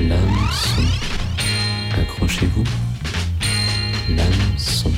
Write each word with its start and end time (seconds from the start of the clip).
L'hameçon. 0.00 0.82
Accrochez-vous. 1.96 2.64
L'hameçon. 4.08 4.90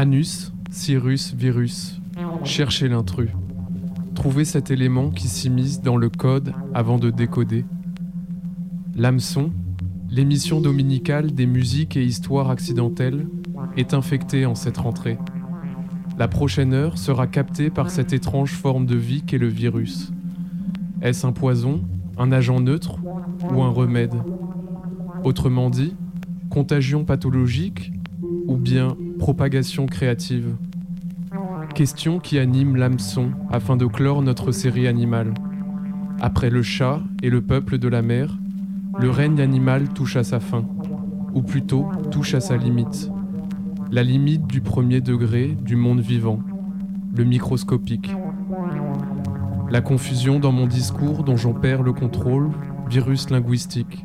Anus, 0.00 0.52
Cyrus, 0.70 1.34
virus. 1.34 2.00
Cherchez 2.44 2.86
l'intrus. 2.86 3.30
Trouvez 4.14 4.44
cet 4.44 4.70
élément 4.70 5.10
qui 5.10 5.26
s'immisce 5.26 5.82
dans 5.82 5.96
le 5.96 6.08
code 6.08 6.52
avant 6.72 6.98
de 6.98 7.10
décoder. 7.10 7.64
L'hameçon, 8.94 9.50
l'émission 10.08 10.60
dominicale 10.60 11.32
des 11.32 11.46
musiques 11.46 11.96
et 11.96 12.04
histoires 12.04 12.48
accidentelles, 12.48 13.26
est 13.76 13.92
infectée 13.92 14.46
en 14.46 14.54
cette 14.54 14.76
rentrée. 14.76 15.18
La 16.16 16.28
prochaine 16.28 16.74
heure 16.74 16.96
sera 16.96 17.26
captée 17.26 17.68
par 17.68 17.90
cette 17.90 18.12
étrange 18.12 18.52
forme 18.52 18.86
de 18.86 18.94
vie 18.94 19.22
qu'est 19.22 19.36
le 19.36 19.48
virus. 19.48 20.12
Est-ce 21.02 21.26
un 21.26 21.32
poison, 21.32 21.82
un 22.18 22.30
agent 22.30 22.60
neutre 22.60 23.00
ou 23.52 23.62
un 23.62 23.70
remède? 23.70 24.14
Autrement 25.24 25.70
dit, 25.70 25.96
contagion 26.50 27.04
pathologique 27.04 27.90
ou 28.46 28.56
bien 28.56 28.96
propagation 29.18 29.86
créative 29.86 30.56
Question 31.74 32.18
qui 32.18 32.38
anime 32.38 32.76
l'hameçon 32.76 33.32
afin 33.50 33.76
de 33.76 33.84
clore 33.84 34.22
notre 34.22 34.52
série 34.52 34.86
animale. 34.86 35.34
Après 36.20 36.50
le 36.50 36.62
chat 36.62 37.00
et 37.22 37.28
le 37.28 37.42
peuple 37.42 37.78
de 37.78 37.88
la 37.88 38.00
mer, 38.00 38.38
le 38.98 39.10
règne 39.10 39.40
animal 39.40 39.88
touche 39.90 40.16
à 40.16 40.24
sa 40.24 40.40
fin, 40.40 40.64
ou 41.34 41.42
plutôt 41.42 41.86
touche 42.10 42.34
à 42.34 42.40
sa 42.40 42.56
limite. 42.56 43.10
La 43.92 44.02
limite 44.02 44.46
du 44.46 44.60
premier 44.60 45.00
degré 45.00 45.48
du 45.48 45.76
monde 45.76 46.00
vivant, 46.00 46.40
le 47.14 47.24
microscopique. 47.24 48.10
La 49.70 49.80
confusion 49.80 50.38
dans 50.38 50.52
mon 50.52 50.66
discours 50.66 51.24
dont 51.24 51.36
j'en 51.36 51.52
perds 51.52 51.82
le 51.82 51.92
contrôle, 51.92 52.50
virus 52.88 53.30
linguistique. 53.30 54.04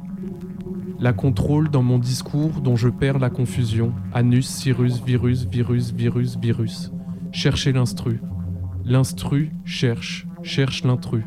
La 1.03 1.11
contrôle 1.11 1.67
dans 1.67 1.83
mon 1.83 1.99
discours 1.99 2.61
dont 2.61 2.77
je 2.77 2.87
perds 2.87 3.19
la 3.19 3.29
confusion. 3.29 3.91
Anus, 4.13 4.47
Cyrus, 4.47 5.03
virus, 5.03 5.45
virus, 5.45 5.91
virus, 5.91 6.37
virus. 6.37 6.93
Cherchez 7.33 7.73
l'instru. 7.73 8.21
L'instru 8.85 9.51
cherche, 9.65 10.25
cherche 10.43 10.85
l'intrus. 10.85 11.25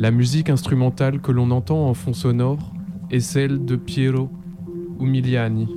La 0.00 0.10
musique 0.10 0.50
instrumentale 0.50 1.20
que 1.20 1.30
l'on 1.30 1.52
entend 1.52 1.88
en 1.88 1.94
fond 1.94 2.12
sonore 2.12 2.72
est 3.12 3.20
celle 3.20 3.64
de 3.64 3.76
Piero 3.76 4.28
Umiliani. 4.98 5.68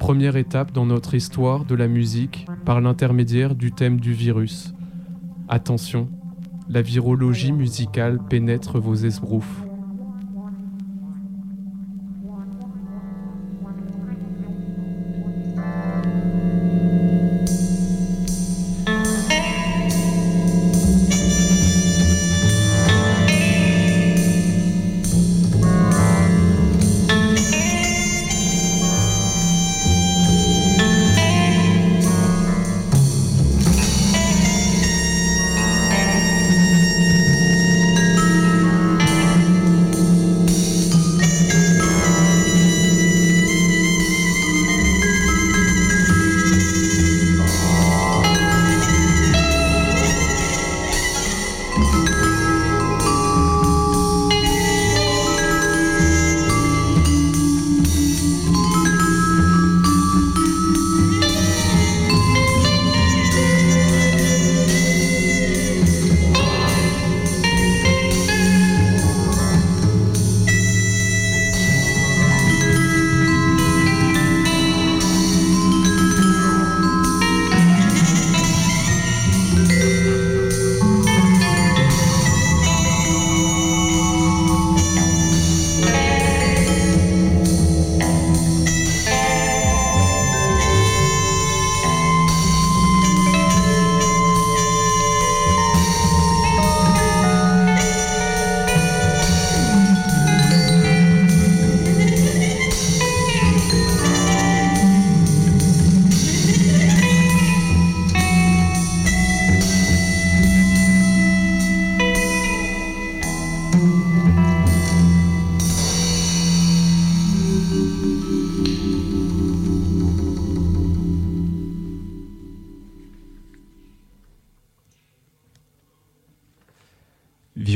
Première 0.00 0.34
étape 0.34 0.72
dans 0.72 0.86
notre 0.86 1.14
histoire 1.14 1.64
de 1.64 1.76
la 1.76 1.86
musique 1.86 2.44
par 2.64 2.80
l'intermédiaire 2.80 3.54
du 3.54 3.70
thème 3.70 4.00
du 4.00 4.12
virus. 4.12 4.74
Attention, 5.48 6.08
la 6.68 6.82
virologie 6.82 7.52
musicale 7.52 8.18
pénètre 8.28 8.80
vos 8.80 8.96
esbroufs. 8.96 9.62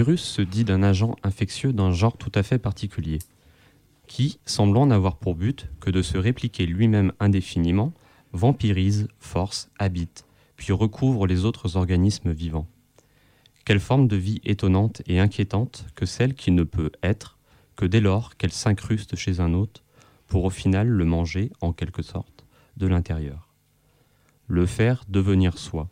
Virus 0.06 0.22
se 0.22 0.42
dit 0.42 0.62
d'un 0.62 0.84
agent 0.84 1.16
infectieux 1.24 1.72
d'un 1.72 1.90
genre 1.90 2.16
tout 2.16 2.30
à 2.36 2.44
fait 2.44 2.60
particulier, 2.60 3.18
qui, 4.06 4.38
semblant 4.46 4.86
n'avoir 4.86 5.16
pour 5.16 5.34
but 5.34 5.68
que 5.80 5.90
de 5.90 6.00
se 6.00 6.16
répliquer 6.16 6.64
lui-même 6.64 7.12
indéfiniment, 7.18 7.92
vampirise, 8.32 9.08
force, 9.18 9.68
habite, 9.80 10.24
puis 10.54 10.72
recouvre 10.72 11.26
les 11.26 11.44
autres 11.44 11.76
organismes 11.76 12.30
vivants. 12.30 12.68
Quelle 13.64 13.80
forme 13.80 14.06
de 14.06 14.14
vie 14.14 14.40
étonnante 14.44 15.02
et 15.08 15.18
inquiétante 15.18 15.86
que 15.96 16.06
celle 16.06 16.34
qui 16.34 16.52
ne 16.52 16.62
peut 16.62 16.92
être 17.02 17.36
que 17.74 17.84
dès 17.84 18.00
lors 18.00 18.36
qu'elle 18.36 18.52
s'incruste 18.52 19.16
chez 19.16 19.40
un 19.40 19.54
hôte, 19.54 19.82
pour 20.28 20.44
au 20.44 20.50
final 20.50 20.86
le 20.86 21.04
manger, 21.04 21.50
en 21.60 21.72
quelque 21.72 22.02
sorte, 22.02 22.44
de 22.76 22.86
l'intérieur. 22.86 23.48
Le 24.46 24.66
faire 24.66 25.02
devenir 25.08 25.58
soi, 25.58 25.88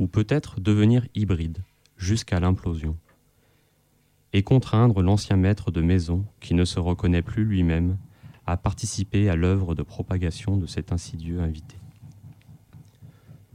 ou 0.00 0.08
peut-être 0.08 0.58
devenir 0.58 1.06
hybride, 1.14 1.62
jusqu'à 1.96 2.40
l'implosion 2.40 2.96
et 4.32 4.42
contraindre 4.42 5.02
l'ancien 5.02 5.36
maître 5.36 5.70
de 5.70 5.82
maison, 5.82 6.24
qui 6.40 6.54
ne 6.54 6.64
se 6.64 6.80
reconnaît 6.80 7.22
plus 7.22 7.44
lui-même, 7.44 7.98
à 8.46 8.56
participer 8.56 9.28
à 9.28 9.36
l'œuvre 9.36 9.74
de 9.74 9.82
propagation 9.82 10.56
de 10.56 10.66
cet 10.66 10.92
insidieux 10.92 11.40
invité. 11.40 11.76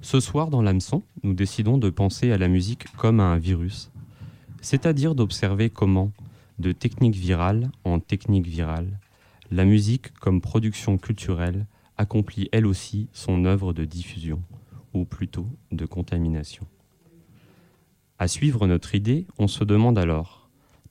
Ce 0.01 0.19
soir, 0.19 0.49
dans 0.49 0.61
l'hameçon, 0.61 1.03
nous 1.23 1.33
décidons 1.33 1.77
de 1.77 1.89
penser 1.89 2.31
à 2.31 2.37
la 2.37 2.47
musique 2.47 2.85
comme 2.95 3.19
à 3.19 3.23
un 3.23 3.37
virus, 3.37 3.91
c'est-à-dire 4.61 5.15
d'observer 5.15 5.69
comment, 5.69 6.11
de 6.59 6.71
technique 6.71 7.15
virale 7.15 7.71
en 7.83 7.99
technique 7.99 8.47
virale, 8.47 8.99
la 9.51 9.65
musique 9.65 10.13
comme 10.13 10.41
production 10.41 10.97
culturelle 10.97 11.65
accomplit 11.97 12.47
elle 12.51 12.67
aussi 12.67 13.09
son 13.11 13.45
œuvre 13.45 13.73
de 13.73 13.85
diffusion, 13.85 14.41
ou 14.93 15.05
plutôt 15.05 15.47
de 15.71 15.85
contamination. 15.85 16.67
À 18.19 18.27
suivre 18.27 18.67
notre 18.67 18.95
idée, 18.95 19.25
on 19.37 19.47
se 19.47 19.63
demande 19.63 19.97
alors, 19.97 20.36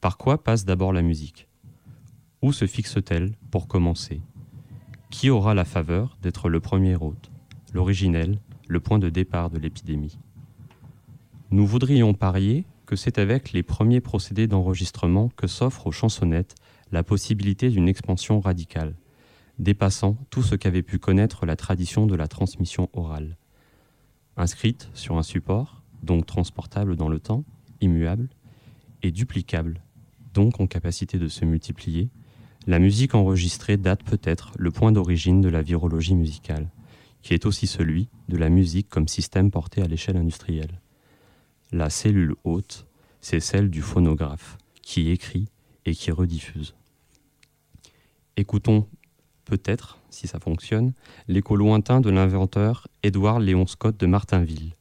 par 0.07 0.19
quoi 0.19 0.41
passe 0.41 0.65
d'abord 0.65 0.93
la 0.93 1.03
musique? 1.03 1.49
Où 2.41 2.53
se 2.53 2.69
fixe-t-elle 2.69 3.35
pour 3.51 3.67
commencer? 3.67 4.21
Qui 5.11 5.31
aura 5.31 5.53
la 5.53 5.65
faveur 5.65 6.17
d'être 6.23 6.49
le 6.49 6.61
premier 6.61 6.95
hôte, 6.95 7.33
l'originel, 7.73 8.39
le 8.69 8.79
point 8.79 9.01
de 9.01 9.09
départ 9.09 9.51
de 9.51 9.59
l'épidémie? 9.59 10.17
Nous 11.51 11.67
voudrions 11.67 12.15
parier 12.15 12.67
que 12.87 12.95
c'est 12.95 13.19
avec 13.19 13.51
les 13.51 13.65
premiers 13.65 14.01
procédés 14.01 14.47
d'enregistrement 14.47 15.29
que 15.31 15.49
s'offre 15.49 15.89
aux 15.89 15.93
chansonnettes 15.93 16.55
la 16.93 17.03
possibilité 17.03 17.69
d'une 17.69 17.89
expansion 17.89 18.39
radicale, 18.39 18.95
dépassant 19.59 20.17
tout 20.31 20.45
ce 20.45 20.55
qu'avait 20.55 20.83
pu 20.83 21.01
connaître 21.01 21.47
la 21.47 21.57
tradition 21.57 22.07
de 22.07 22.15
la 22.15 22.29
transmission 22.29 22.91
orale. 22.93 23.37
Inscrite 24.37 24.89
sur 24.95 25.19
un 25.19 25.25
support, 25.25 25.83
donc 26.05 26.27
transportable 26.27 26.95
dans 26.95 27.09
le 27.09 27.19
temps, 27.19 27.43
immuable, 27.81 28.29
et 29.03 29.11
duplicable, 29.11 29.81
donc 30.37 30.61
en 30.61 30.67
capacité 30.67 31.19
de 31.19 31.29
se 31.29 31.47
multiplier, 31.47 32.11
la 32.67 32.79
musique 32.79 33.15
enregistrée 33.15 33.79
date 33.79 34.03
peut-être 34.05 34.53
le 34.59 34.71
point 34.71 34.93
d'origine 34.93 35.41
de 35.41 35.49
la 35.49 35.63
virologie 35.63 36.15
musicale, 36.15 36.69
qui 37.23 37.33
est 37.33 37.47
aussi 37.47 37.67
celui 37.67 38.09
de 38.29 38.37
la 38.37 38.51
musique 38.51 38.91
comme 38.91 39.09
système 39.09 39.51
porté 39.51 39.81
à 39.81 39.87
l'échelle 39.87 40.19
industrielle. 40.19 40.83
La 41.73 41.89
cellule 41.89 42.35
haute, 42.45 42.87
c'est 43.23 43.41
celle 43.41 43.71
du 43.71 43.81
phonographe, 43.81 44.59
qui 44.83 45.11
écrit 45.11 45.49
et 45.87 45.95
qui 45.95 46.11
rediffuse. 46.11 46.75
Écoutons 48.37 48.87
peut-être, 49.47 49.99
si 50.11 50.27
ça 50.27 50.39
fonctionne, 50.39 50.93
l'écho 51.29 51.57
lointain 51.57 52.03
de 52.03 52.11
l'inventeur 52.11 52.89
Édouard 53.03 53.41
Léon 53.41 53.67
Scott 53.67 53.99
de 53.99 54.07
Martinville, 54.07 54.77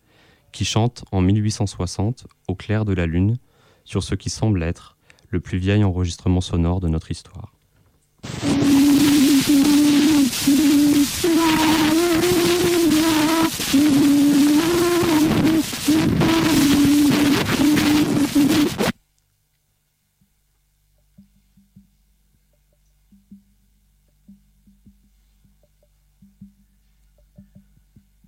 qui 0.52 0.66
chante 0.66 1.06
en 1.14 1.22
1860, 1.22 2.28
au 2.50 2.56
clair 2.56 2.84
de 2.84 2.94
la 2.94 3.06
lune, 3.06 3.38
sur 3.86 4.04
ce 4.04 4.16
qui 4.16 4.30
semble 4.30 4.62
être 4.62 4.95
le 5.36 5.42
plus 5.42 5.58
vieil 5.58 5.84
enregistrement 5.84 6.40
sonore 6.40 6.80
de 6.80 6.88
notre 6.88 7.12
histoire. 7.12 7.52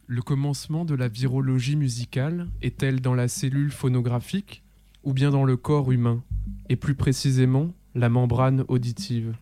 Le 0.07 0.21
commencement 0.21 0.83
de 0.83 0.93
la 0.93 1.07
virologie 1.07 1.77
musicale 1.77 2.49
est-elle 2.61 2.99
dans 2.99 3.15
la 3.15 3.29
cellule 3.29 3.71
phonographique 3.71 4.61
ou 5.05 5.13
bien 5.13 5.31
dans 5.31 5.45
le 5.45 5.55
corps 5.55 5.93
humain, 5.93 6.21
et 6.69 6.75
plus 6.75 6.95
précisément 6.95 7.73
la 7.95 8.09
membrane 8.09 8.63
auditive 8.67 9.35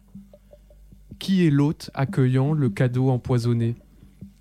Qui 1.19 1.45
est 1.45 1.49
l'hôte 1.49 1.89
accueillant 1.93 2.53
le 2.53 2.69
cadeau 2.69 3.09
empoisonné? 3.09 3.75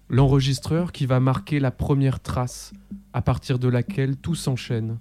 L'enregistreur 0.09 0.93
qui 0.93 1.07
va 1.07 1.19
marquer 1.19 1.61
la 1.61 1.71
première 1.71 2.21
trace 2.21 2.73
à 3.13 3.23
partir 3.23 3.59
de 3.59 3.69
laquelle 3.69 4.17
tout 4.17 4.35
s'enchaîne. 4.35 4.99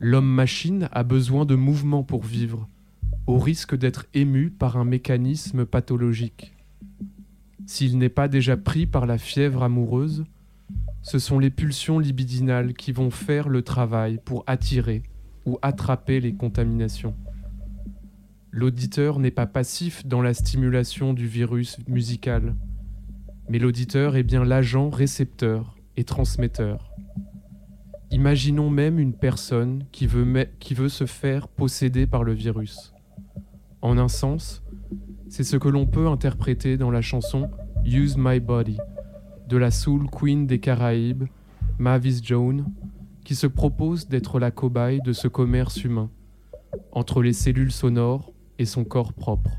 L'homme-machine 0.00 0.88
a 0.92 1.02
besoin 1.02 1.44
de 1.44 1.54
mouvement 1.54 2.02
pour 2.04 2.24
vivre, 2.24 2.68
au 3.26 3.38
risque 3.38 3.76
d'être 3.76 4.06
ému 4.14 4.50
par 4.50 4.76
un 4.76 4.84
mécanisme 4.84 5.66
pathologique. 5.66 6.54
S'il 7.66 7.98
n'est 7.98 8.08
pas 8.08 8.28
déjà 8.28 8.56
pris 8.56 8.86
par 8.86 9.04
la 9.04 9.18
fièvre 9.18 9.62
amoureuse, 9.62 10.24
ce 11.02 11.18
sont 11.18 11.38
les 11.38 11.50
pulsions 11.50 11.98
libidinales 11.98 12.72
qui 12.72 12.92
vont 12.92 13.10
faire 13.10 13.48
le 13.48 13.62
travail 13.62 14.20
pour 14.24 14.44
attirer 14.46 15.02
attraper 15.62 16.20
les 16.20 16.34
contaminations. 16.34 17.14
L'auditeur 18.50 19.18
n'est 19.18 19.30
pas 19.30 19.46
passif 19.46 20.06
dans 20.06 20.20
la 20.20 20.34
stimulation 20.34 21.14
du 21.14 21.26
virus 21.26 21.78
musical, 21.86 22.54
mais 23.48 23.58
l'auditeur 23.58 24.16
est 24.16 24.22
bien 24.22 24.44
l'agent 24.44 24.90
récepteur 24.90 25.76
et 25.96 26.04
transmetteur. 26.04 26.92
Imaginons 28.10 28.70
même 28.70 28.98
une 28.98 29.12
personne 29.12 29.84
qui 29.92 30.06
veut, 30.06 30.46
qui 30.58 30.74
veut 30.74 30.88
se 30.88 31.06
faire 31.06 31.48
posséder 31.48 32.06
par 32.06 32.24
le 32.24 32.32
virus. 32.32 32.94
En 33.82 33.98
un 33.98 34.08
sens, 34.08 34.62
c'est 35.28 35.44
ce 35.44 35.56
que 35.56 35.68
l'on 35.68 35.86
peut 35.86 36.08
interpréter 36.08 36.76
dans 36.76 36.90
la 36.90 37.02
chanson 37.02 37.50
Use 37.84 38.16
My 38.16 38.40
Body 38.40 38.78
de 39.48 39.56
la 39.56 39.70
Soul 39.70 40.10
Queen 40.10 40.46
des 40.46 40.58
Caraïbes, 40.58 41.24
Mavis 41.78 42.20
Jones, 42.22 42.66
qui 43.28 43.34
se 43.34 43.46
propose 43.46 44.08
d'être 44.08 44.38
la 44.38 44.50
cobaye 44.50 45.02
de 45.04 45.12
ce 45.12 45.28
commerce 45.28 45.84
humain, 45.84 46.08
entre 46.92 47.20
les 47.20 47.34
cellules 47.34 47.70
sonores 47.70 48.32
et 48.58 48.64
son 48.64 48.84
corps 48.84 49.12
propre. 49.12 49.50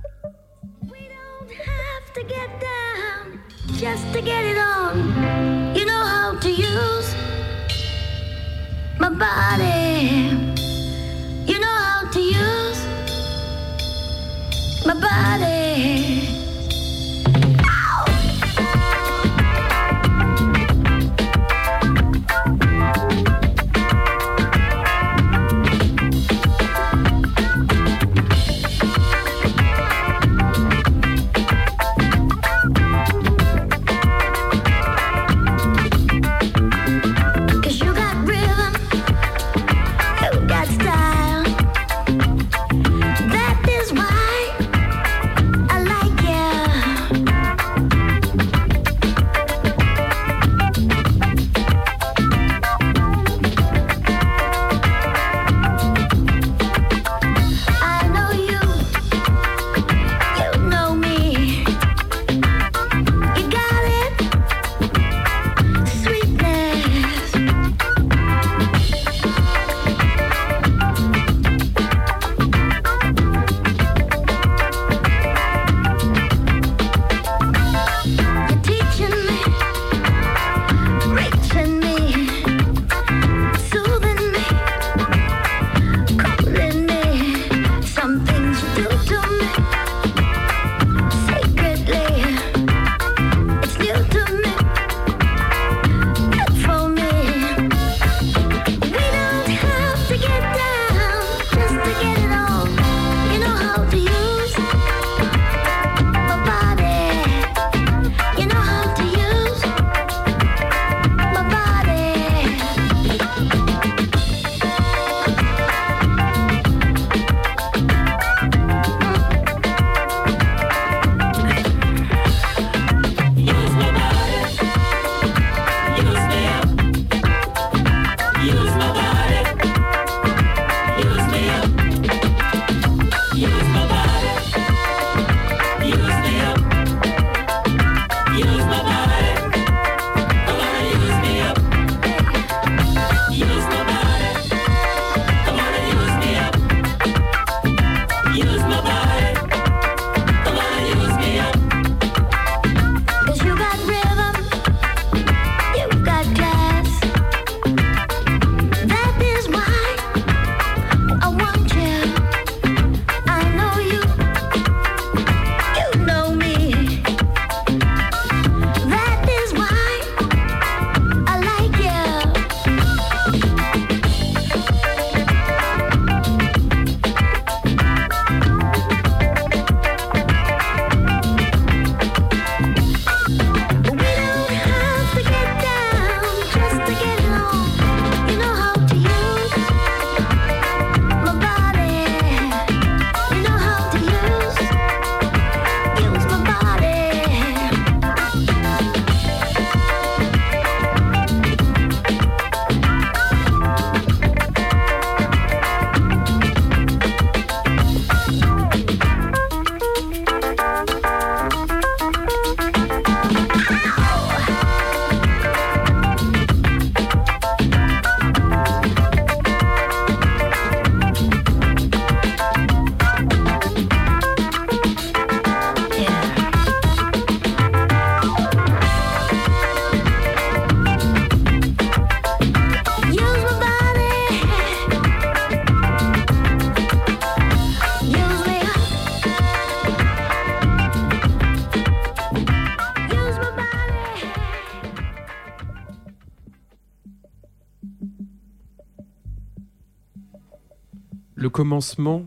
Commencement 251.60 252.26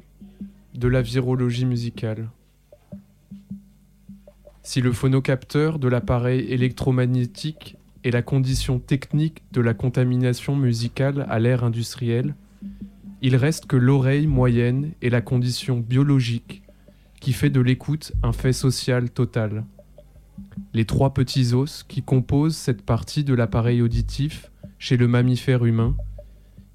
de 0.75 0.89
la 0.89 1.01
virologie 1.01 1.65
musicale. 1.65 2.29
Si 4.63 4.83
le 4.83 4.93
phonocapteur 4.93 5.79
de 5.79 5.89
l'appareil 5.89 6.41
électromagnétique 6.53 7.79
est 8.05 8.11
la 8.11 8.21
condition 8.21 8.79
technique 8.79 9.43
de 9.51 9.63
la 9.63 9.73
contamination 9.73 10.55
musicale 10.55 11.25
à 11.31 11.39
l'ère 11.39 11.65
industrielle, 11.65 12.35
il 13.23 13.35
reste 13.37 13.65
que 13.65 13.77
l'oreille 13.77 14.27
moyenne 14.27 14.93
est 15.01 15.09
la 15.09 15.23
condition 15.23 15.79
biologique 15.79 16.63
qui 17.19 17.33
fait 17.33 17.49
de 17.49 17.63
l'écoute 17.63 18.13
un 18.23 18.35
fait 18.35 18.53
social 18.53 19.09
total. 19.09 19.65
Les 20.75 20.85
trois 20.85 21.15
petits 21.15 21.55
os 21.55 21.85
qui 21.85 22.03
composent 22.03 22.57
cette 22.57 22.83
partie 22.83 23.25
de 23.25 23.33
l'appareil 23.33 23.81
auditif 23.81 24.51
chez 24.79 24.99
le 24.99 25.09
mammifère 25.09 25.65
humain 25.65 25.97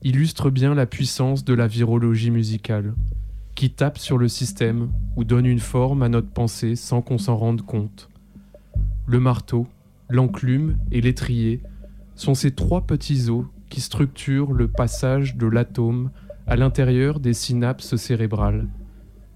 illustrent 0.07 0.49
bien 0.49 0.73
la 0.73 0.85
puissance 0.85 1.43
de 1.43 1.53
la 1.53 1.67
virologie 1.67 2.31
musicale, 2.31 2.93
qui 3.55 3.71
tape 3.71 3.97
sur 3.97 4.17
le 4.17 4.29
système 4.29 4.89
ou 5.17 5.25
donne 5.25 5.45
une 5.45 5.59
forme 5.59 6.01
à 6.01 6.07
notre 6.07 6.29
pensée 6.29 6.77
sans 6.77 7.01
qu'on 7.01 7.17
s'en 7.17 7.35
rende 7.35 7.61
compte. 7.61 8.09
Le 9.05 9.19
marteau, 9.19 9.67
l'enclume 10.09 10.77
et 10.93 11.01
l'étrier 11.01 11.61
sont 12.15 12.35
ces 12.35 12.51
trois 12.51 12.87
petits 12.87 13.29
os 13.29 13.43
qui 13.69 13.81
structurent 13.81 14.53
le 14.53 14.69
passage 14.69 15.35
de 15.35 15.45
l'atome 15.45 16.09
à 16.45 16.55
l'intérieur 16.55 17.19
des 17.19 17.33
synapses 17.33 17.97
cérébrales, 17.97 18.69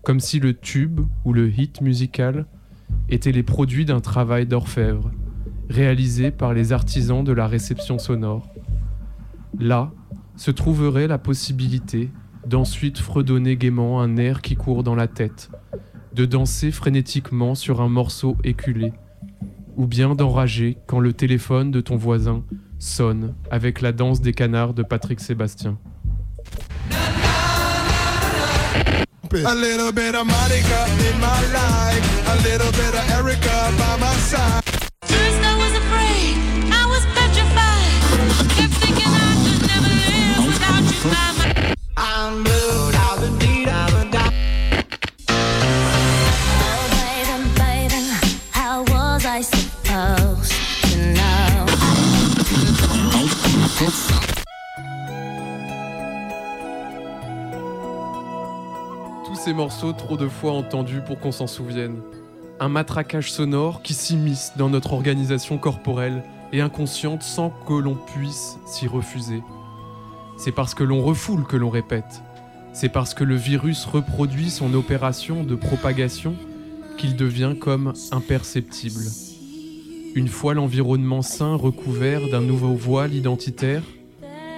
comme 0.04 0.22
si 0.22 0.40
le 0.40 0.54
tube 0.54 1.02
ou 1.26 1.34
le 1.34 1.50
hit 1.50 1.82
musical 1.82 2.46
étaient 3.10 3.34
les 3.34 3.44
produits 3.44 3.84
d'un 3.84 4.00
travail 4.00 4.46
d'orfèvre, 4.46 5.12
réalisé 5.70 6.32
par 6.32 6.54
les 6.54 6.72
artisans 6.72 7.26
de 7.26 7.34
la 7.34 7.48
réception 7.48 8.00
sonore. 8.00 8.48
Là 9.60 9.92
se 10.36 10.52
trouverait 10.52 11.08
la 11.08 11.18
possibilité 11.18 12.10
d'ensuite 12.46 12.98
fredonner 13.00 13.56
gaiement 13.56 14.02
un 14.02 14.18
air 14.18 14.42
qui 14.42 14.56
court 14.56 14.84
dans 14.84 14.96
la 14.96 15.08
tête, 15.08 15.52
de 16.14 16.26
danser 16.26 16.72
frénétiquement 16.72 17.56
sur 17.56 17.82
un 17.82 17.90
morceau 17.90 18.38
éculé, 18.44 18.94
ou 19.78 19.88
bien 19.88 20.16
d'enrager 20.16 20.78
quand 20.88 21.00
le 21.00 21.14
téléphone 21.14 21.72
de 21.72 21.82
ton 21.82 21.96
voisin 21.96 22.44
sonne 22.80 23.36
avec 23.52 23.82
la 23.82 23.92
danse 23.92 24.22
des 24.22 24.34
canards 24.34 24.74
de 24.74 24.84
Patrick 24.84 25.20
Sébastien. 25.20 25.78
Tous 41.04 41.08
ces 59.36 59.54
morceaux 59.54 59.94
trop 59.94 60.18
de 60.18 60.28
fois 60.28 60.52
entendus 60.52 61.02
pour 61.02 61.20
qu'on 61.20 61.32
s'en 61.32 61.48
souvienne. 61.48 62.00
Un 62.60 62.70
matraquage 62.70 63.32
sonore 63.32 63.82
qui 63.82 63.96
s'immisce 63.96 64.54
dans 64.56 64.70
notre 64.70 64.94
organisation 64.94 65.58
corporelle 65.58 66.22
et 66.54 66.62
inconsciente 66.62 67.24
sans 67.24 67.50
que 67.50 67.74
l'on 67.74 67.96
puisse 67.96 68.58
s'y 68.68 68.88
refuser. 68.88 69.42
C'est 70.44 70.52
parce 70.52 70.74
que 70.74 70.84
l'on 70.84 71.04
refoule 71.04 71.44
que 71.46 71.56
l'on 71.56 71.70
répète. 71.70 72.24
C'est 72.74 72.90
parce 72.90 73.14
que 73.14 73.24
le 73.24 73.36
virus 73.36 73.86
reproduit 73.86 74.50
son 74.50 74.74
opération 74.74 75.44
de 75.44 75.54
propagation 75.54 76.34
qu'il 76.98 77.16
devient 77.16 77.54
comme 77.60 77.94
imperceptible. 78.12 79.04
Une 80.16 80.28
fois 80.28 80.56
l'environnement 80.56 81.22
sain 81.22 81.54
recouvert 81.54 82.28
d'un 82.32 82.42
nouveau 82.42 82.74
voile 82.74 83.14
identitaire, 83.14 83.84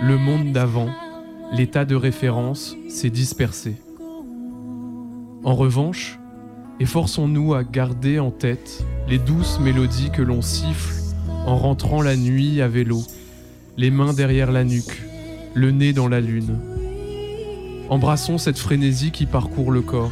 le 0.02 0.18
monde 0.18 0.54
d'avant, 0.54 0.88
l'état 1.52 1.84
de 1.84 1.96
référence, 1.96 2.78
s'est 2.88 3.10
dispersé. 3.10 3.76
En 5.44 5.54
revanche, 5.54 6.18
efforçons-nous 6.80 7.56
à 7.56 7.66
garder 7.66 8.20
en 8.20 8.32
tête 8.32 8.86
les 9.10 9.20
douces 9.20 9.60
mélodies 9.60 10.12
que 10.12 10.22
l'on 10.22 10.42
siffle 10.42 10.94
en 11.46 11.58
rentrant 11.58 12.02
la 12.02 12.16
nuit 12.16 12.62
à 12.62 12.70
vélo, 12.70 13.02
les 13.76 13.92
mains 13.92 14.14
derrière 14.14 14.54
la 14.54 14.64
nuque, 14.64 15.02
le 15.56 15.72
nez 15.72 15.94
dans 15.94 16.08
la 16.08 16.20
lune. 16.20 16.58
Embrassons 17.90 18.38
cette 18.38 18.58
frénésie 18.58 19.12
qui 19.12 19.26
parcourt 19.26 19.72
le 19.72 19.82
corps, 19.82 20.12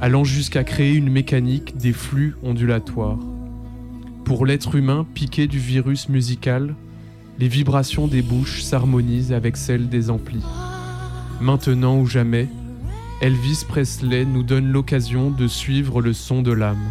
allant 0.00 0.24
jusqu'à 0.24 0.64
créer 0.64 0.92
une 0.92 1.10
mécanique 1.10 1.76
des 1.76 1.92
flux 1.92 2.36
ondulatoires. 2.42 3.18
Pour 4.24 4.44
l'être 4.44 4.74
humain 4.74 5.06
piqué 5.14 5.46
du 5.46 5.58
virus 5.58 6.08
musical, 6.08 6.74
les 7.38 7.48
vibrations 7.48 8.06
des 8.06 8.22
bouches 8.22 8.62
s'harmonisent 8.62 9.32
avec 9.32 9.56
celles 9.56 9.88
des 9.88 10.10
amplis. 10.10 10.44
Maintenant 11.40 11.98
ou 11.98 12.06
jamais, 12.06 12.48
Elvis 13.22 13.64
Presley 13.66 14.24
nous 14.24 14.42
donne 14.42 14.70
l'occasion 14.70 15.30
de 15.30 15.48
suivre 15.48 16.02
le 16.02 16.12
son 16.12 16.42
de 16.42 16.52
l'âme. 16.52 16.90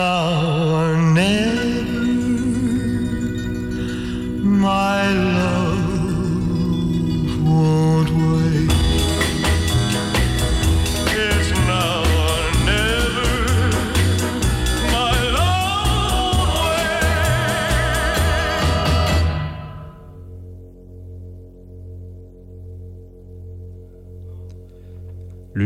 now 0.00 0.39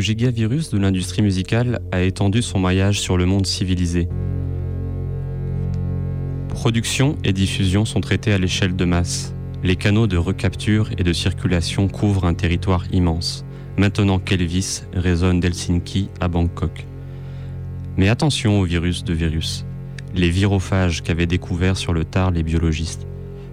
gigavirus 0.04 0.68
de 0.68 0.76
l'industrie 0.76 1.22
musicale 1.22 1.80
a 1.90 2.02
étendu 2.02 2.42
son 2.42 2.58
maillage 2.58 3.00
sur 3.00 3.16
le 3.16 3.24
monde 3.24 3.46
civilisé. 3.46 4.06
Production 6.50 7.16
et 7.24 7.32
diffusion 7.32 7.86
sont 7.86 8.02
traités 8.02 8.32
à 8.32 8.38
l'échelle 8.38 8.76
de 8.76 8.84
masse. 8.84 9.34
Les 9.62 9.76
canaux 9.76 10.06
de 10.06 10.18
recapture 10.18 10.90
et 10.98 11.04
de 11.04 11.12
circulation 11.14 11.88
couvrent 11.88 12.26
un 12.26 12.34
territoire 12.34 12.84
immense, 12.92 13.46
maintenant 13.78 14.18
qu'Elvis 14.18 14.82
résonne 14.92 15.40
d'Helsinki 15.40 16.10
à 16.20 16.28
Bangkok. 16.28 16.86
Mais 17.96 18.10
attention 18.10 18.60
aux 18.60 18.64
virus 18.64 19.04
de 19.04 19.14
virus, 19.14 19.64
les 20.14 20.28
virophages 20.28 21.02
qu'avaient 21.02 21.26
découverts 21.26 21.78
sur 21.78 21.94
le 21.94 22.04
tard 22.04 22.30
les 22.30 22.42
biologistes, 22.42 23.06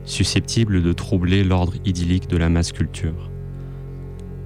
susceptibles 0.04 0.84
de 0.84 0.92
troubler 0.92 1.46
l'ordre 1.46 1.76
idyllique 1.86 2.28
de 2.28 2.36
la 2.36 2.50
masse 2.50 2.74
culture. 2.74 3.32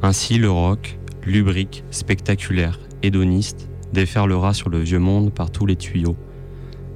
Ainsi 0.03 0.37
le 0.37 0.51
rock, 0.51 0.99
lubrique, 1.25 1.83
spectaculaire, 1.91 2.79
hédoniste, 3.01 3.69
déferlera 3.93 4.53
sur 4.53 4.69
le 4.69 4.79
vieux 4.79 4.99
monde 4.99 5.33
par 5.33 5.51
tous 5.51 5.65
les 5.65 5.75
tuyaux. 5.75 6.15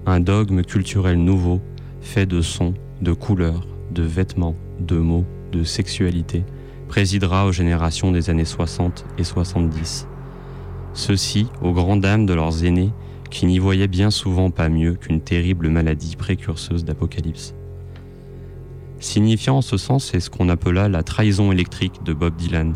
Un 0.05 0.19
dogme 0.19 0.63
culturel 0.63 1.17
nouveau, 1.17 1.61
fait 2.01 2.25
de 2.25 2.41
sons, 2.41 2.73
de 3.01 3.13
couleurs, 3.13 3.67
de 3.91 4.03
vêtements, 4.03 4.55
de 4.79 4.97
mots, 4.97 5.25
de 5.51 5.63
sexualité, 5.63 6.43
présidera 6.87 7.45
aux 7.45 7.51
générations 7.51 8.11
des 8.11 8.29
années 8.29 8.45
60 8.45 9.05
et 9.17 9.23
70. 9.23 10.07
Ceux-ci 10.93 11.47
aux 11.61 11.71
grandes 11.71 12.01
dames 12.01 12.25
de 12.25 12.33
leurs 12.33 12.65
aînés 12.65 12.91
qui 13.29 13.45
n'y 13.45 13.59
voyaient 13.59 13.87
bien 13.87 14.09
souvent 14.09 14.49
pas 14.49 14.69
mieux 14.69 14.95
qu'une 14.95 15.21
terrible 15.21 15.69
maladie 15.69 16.15
précurseuse 16.15 16.83
d'apocalypse. 16.83 17.53
Signifiant 18.99 19.57
en 19.57 19.61
ce 19.61 19.77
sens 19.77 20.05
c'est 20.05 20.19
ce 20.19 20.29
qu'on 20.29 20.49
appela 20.49 20.89
la 20.89 21.03
trahison 21.03 21.51
électrique 21.51 22.03
de 22.03 22.13
Bob 22.13 22.35
Dylan, 22.35 22.73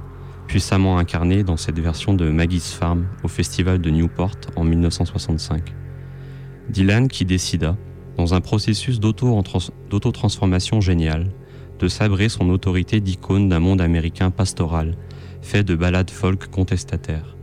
puissamment 0.48 0.98
incarné 0.98 1.44
dans 1.44 1.58
cette 1.58 1.80
version 1.80 2.14
de 2.14 2.30
Maggie's 2.30 2.72
Farm 2.74 3.06
au 3.24 3.28
festival 3.28 3.80
de 3.80 3.90
Newport 3.90 4.36
en 4.56 4.64
1965. 4.64 5.74
Dylan 6.70 7.08
qui 7.08 7.26
décida, 7.26 7.76
dans 8.18 8.34
un 8.34 8.42
processus 8.42 9.00
d'auto- 9.00 9.42
d'auto-transformation 9.90 10.82
génial, 10.82 11.32
de 11.80 11.88
sabrer 11.88 12.30
son 12.30 12.50
autorité 12.50 13.02
d'icône 13.02 13.50
d'un 13.50 13.60
monde 13.60 13.82
américain 13.82 14.30
pastoral, 14.32 14.96
fait 15.42 15.64
de 15.64 15.76
ballades 15.76 16.12
folk 16.12 16.48
contestataires, 16.50 17.36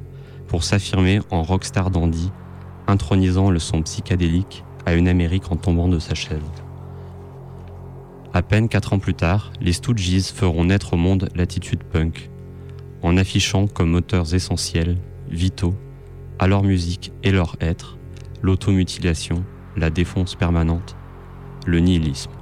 pour 0.46 0.64
s'affirmer 0.64 1.20
en 1.30 1.42
rockstar 1.42 1.90
dandy, 1.90 2.30
intronisant 2.86 3.50
le 3.50 3.58
son 3.58 3.82
psychédélique 3.82 4.64
à 4.86 4.94
une 4.94 5.08
Amérique 5.08 5.50
en 5.52 5.56
tombant 5.56 5.88
de 5.88 5.98
sa 5.98 6.14
chaise. 6.14 6.38
À 8.32 8.42
peine 8.42 8.68
quatre 8.68 8.92
ans 8.92 8.98
plus 8.98 9.14
tard, 9.14 9.52
les 9.60 9.72
Stooges 9.72 10.30
feront 10.32 10.64
naître 10.64 10.94
au 10.94 10.96
monde 10.96 11.28
l'attitude 11.34 11.82
punk, 11.84 12.30
en 13.02 13.16
affichant 13.16 13.66
comme 13.66 13.90
moteurs 13.90 14.34
essentiels, 14.34 14.96
vitaux, 15.30 15.74
à 16.38 16.46
leur 16.46 16.62
musique 16.62 17.12
et 17.22 17.32
leur 17.32 17.56
être, 17.60 17.98
l'automutilation, 18.42 19.44
la 19.76 19.90
défonce 19.90 20.34
permanente, 20.34 20.96
le 21.66 21.80
nihilisme. 21.80 22.32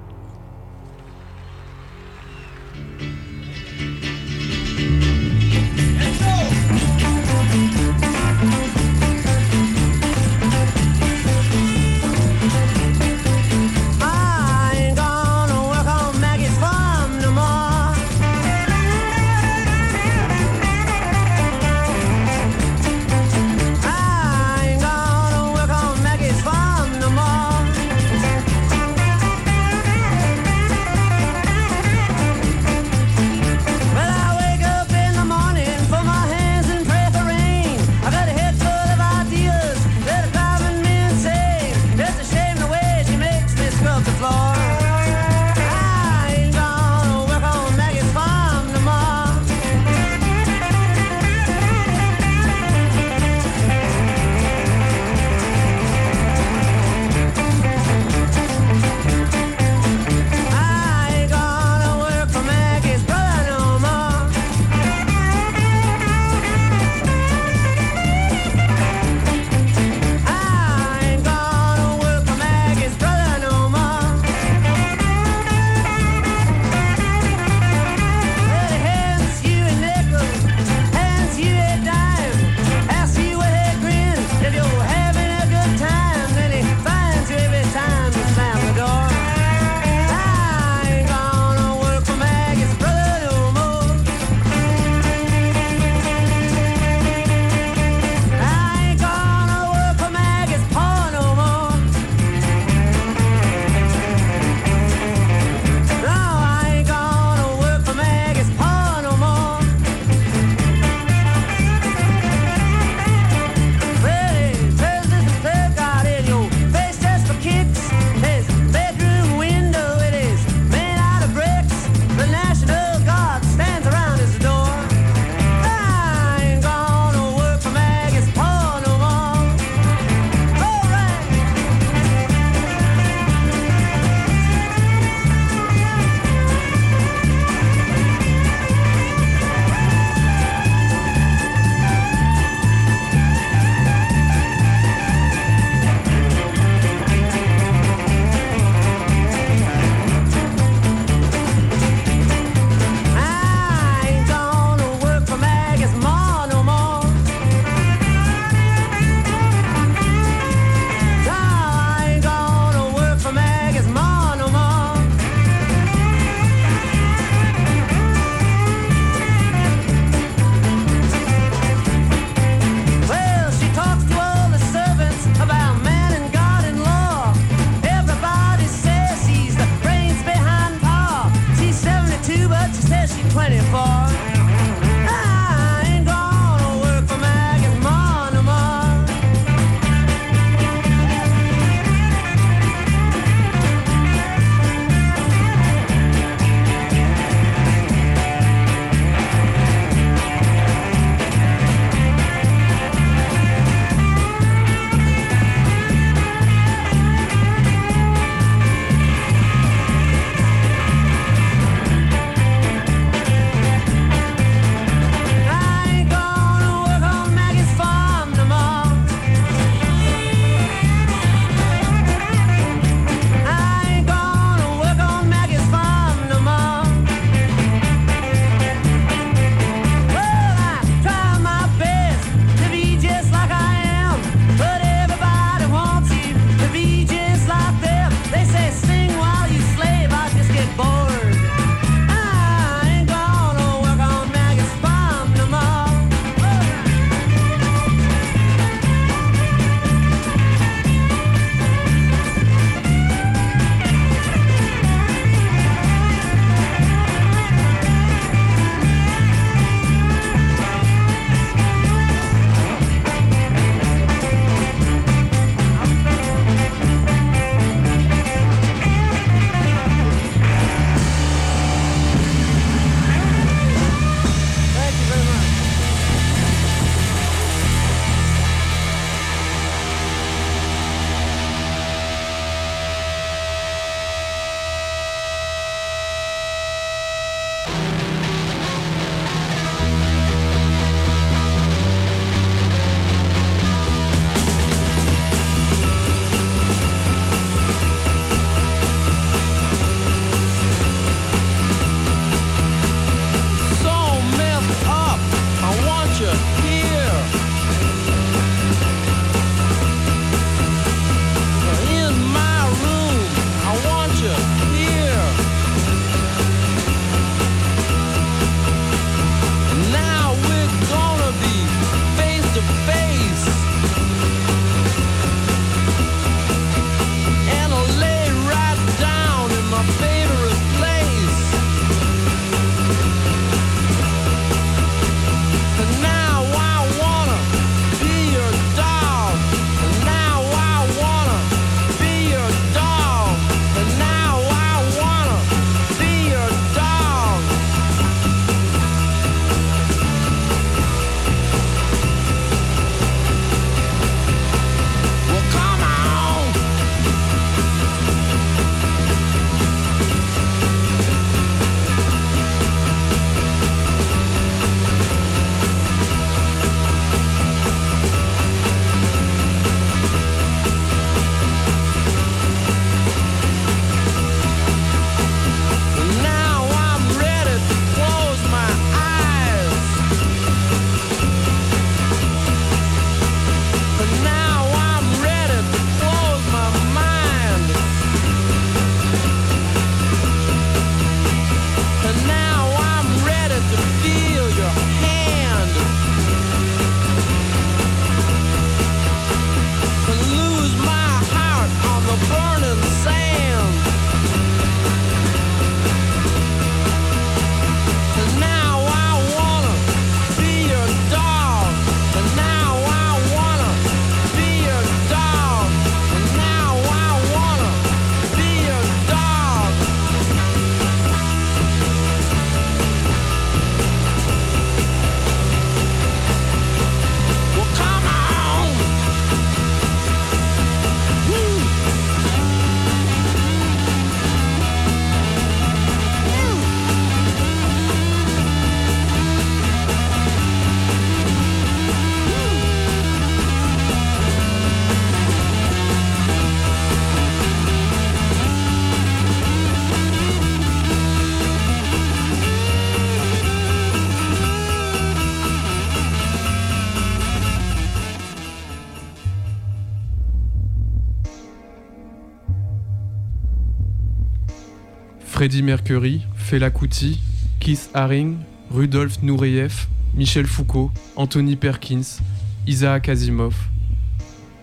Freddie 465.39 465.63
Mercury, 465.63 466.23
Fela 466.35 466.69
Kuti, 466.69 467.21
Keith 467.61 467.91
Haring, 467.95 468.39
Rudolf 468.73 469.23
Nureyev, 469.23 469.87
Michel 470.17 470.47
Foucault, 470.47 470.91
Anthony 471.15 471.55
Perkins, 471.55 472.19
Isaac 472.67 473.09
Asimov. 473.09 473.55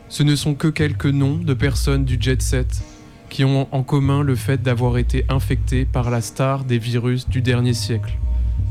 Ce 0.09 0.21
ne 0.21 0.35
sont 0.35 0.53
que 0.53 0.67
quelques 0.67 1.05
noms 1.05 1.37
de 1.37 1.53
personnes 1.53 2.03
du 2.03 2.17
jet 2.19 2.41
set 2.41 2.83
qui 3.29 3.45
ont 3.45 3.69
en 3.73 3.83
commun 3.83 4.21
le 4.21 4.35
fait 4.35 4.61
d'avoir 4.61 4.97
été 4.97 5.23
infectés 5.29 5.85
par 5.85 6.09
la 6.09 6.19
star 6.19 6.65
des 6.65 6.77
virus 6.77 7.29
du 7.29 7.41
dernier 7.41 7.73
siècle, 7.73 8.17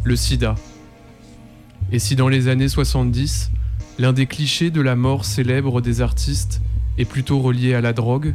le 0.05 0.15
sida. 0.15 0.57
Et 1.91 1.99
si 1.99 2.17
dans 2.17 2.29
les 2.29 2.49
années 2.49 2.69
70, 2.69 3.51
l'un 3.99 4.13
des 4.13 4.27
clichés 4.27 4.71
de 4.71 4.83
la 4.83 4.95
mort 4.95 5.25
célèbre 5.25 5.81
des 5.81 6.03
artistes 6.03 6.61
est 6.99 7.07
plutôt 7.07 7.41
relié 7.41 7.73
à 7.73 7.81
la 7.81 7.95
drogue, 7.95 8.35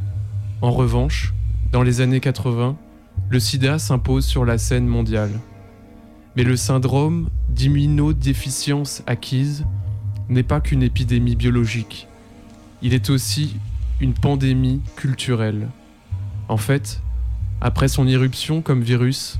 en 0.63 0.71
revanche, 0.71 1.35
dans 1.71 1.83
les 1.83 2.01
années 2.01 2.19
80, 2.19 2.75
le 3.29 3.39
sida 3.39 3.79
s'impose 3.79 4.25
sur 4.25 4.45
la 4.45 4.57
scène 4.57 4.87
mondiale. 4.87 5.31
Mais 6.35 6.43
le 6.43 6.55
syndrome 6.55 7.29
d'immunodéficience 7.49 9.03
acquise 9.07 9.65
n'est 10.29 10.43
pas 10.43 10.61
qu'une 10.61 10.83
épidémie 10.83 11.35
biologique. 11.35 12.07
Il 12.81 12.93
est 12.93 13.09
aussi 13.09 13.57
une 13.99 14.13
pandémie 14.13 14.81
culturelle. 14.95 15.67
En 16.47 16.57
fait, 16.57 17.01
après 17.61 17.87
son 17.87 18.07
irruption 18.07 18.61
comme 18.61 18.81
virus, 18.81 19.39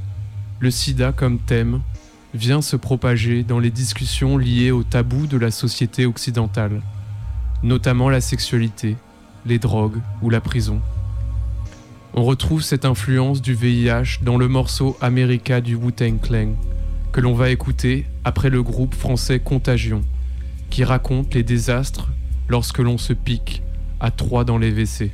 le 0.60 0.72
sida 0.72 1.12
comme 1.14 1.40
thème 1.40 1.82
vient 2.34 2.62
se 2.62 2.76
propager 2.76 3.44
dans 3.44 3.60
les 3.60 3.72
discussions 3.72 4.38
liées 4.38 4.72
au 4.72 4.84
tabou 4.84 5.26
de 5.26 5.38
la 5.38 5.52
société 5.52 6.06
occidentale, 6.06 6.82
notamment 7.64 8.10
la 8.10 8.22
sexualité, 8.22 8.98
les 9.46 9.58
drogues 9.58 10.02
ou 10.22 10.30
la 10.30 10.42
prison. 10.42 10.82
On 12.16 12.24
retrouve 12.24 12.64
cette 12.64 12.86
influence 12.86 13.42
du 13.42 13.54
VIH 13.54 14.24
dans 14.24 14.38
le 14.38 14.48
morceau 14.48 14.98
America 15.00 15.62
du 15.62 15.76
Wu-Tang 15.76 16.20
Clan, 16.20 16.54
que 17.12 17.22
l'on 17.22 17.34
va 17.34 17.52
écouter 17.52 18.06
après 18.26 18.50
le 18.50 18.64
groupe 18.64 18.96
français 18.96 19.40
Contagion, 19.40 20.02
qui 20.72 20.84
raconte 20.84 21.36
les 21.36 21.44
désastres 21.44 22.10
lorsque 22.48 22.80
l'on 22.80 22.98
se 22.98 23.14
pique 23.14 23.62
à 24.00 24.10
trois 24.10 24.44
dans 24.44 24.58
les 24.58 24.72
WC. 24.72 25.12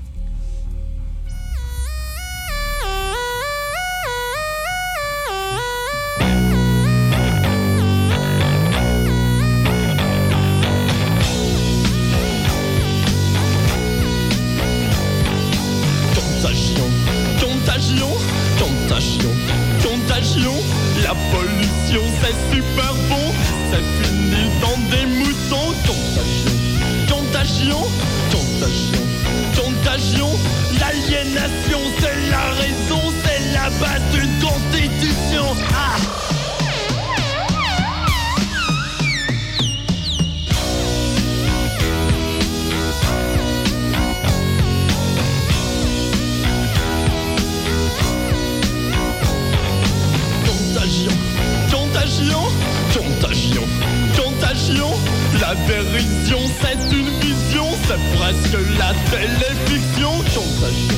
La 54.68 55.54
dérision, 55.68 56.40
c'est 56.60 56.92
une 56.92 57.10
vision, 57.20 57.66
c'est 57.88 58.18
presque 58.18 58.58
la 58.80 58.94
téléfiction. 59.12 60.10
Contagion, 60.34 60.96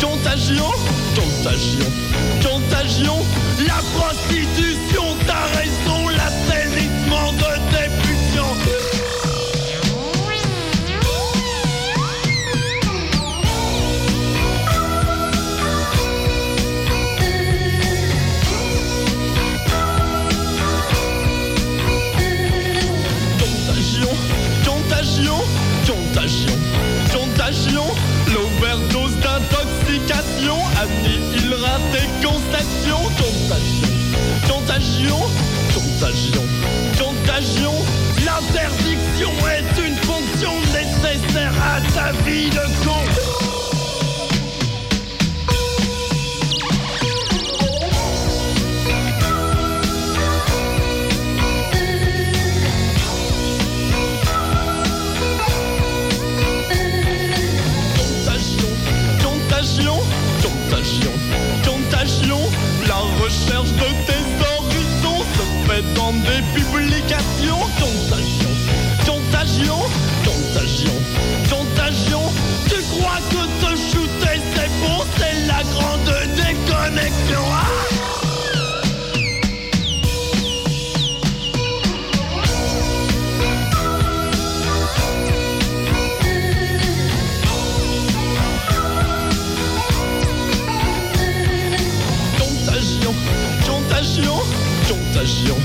contagion, 0.00 0.70
contagion, 1.16 1.90
contagion. 2.40 3.16
La 3.66 3.82
prostitution, 3.98 5.16
t'as 5.26 5.46
raison, 5.58 6.08
l'assainissement 6.08 7.32
de 7.32 7.52
tes 7.72 7.90
L'overdose 27.50 29.16
d'intoxication 29.16 30.56
annihilera 30.80 31.80
tes 31.90 32.06
conceptions. 32.24 33.02
Contagion, 33.18 33.90
contagion, 34.46 35.18
contagion, 35.74 36.44
contagion. 36.96 37.74
L'interdiction 38.24 39.32
est 39.48 39.84
une 39.84 39.96
fonction 39.96 40.52
nécessaire 40.72 41.52
à 41.60 41.80
ta 41.92 42.12
vie 42.22 42.50
de 42.50 42.84
con. 42.84 43.49
Contagion, 69.60 69.80
contagion, 70.24 70.92
contagion. 71.50 72.22
Tu 72.68 72.76
crois 72.82 73.20
que 73.30 73.42
te 73.60 73.76
shooter 73.76 74.40
c'est 74.54 74.70
bon, 74.80 75.04
c'est 75.18 75.46
la 75.46 75.62
grande 75.72 76.10
déconnexion. 76.36 77.44
Ah 77.52 78.00
contagion, 94.88 95.56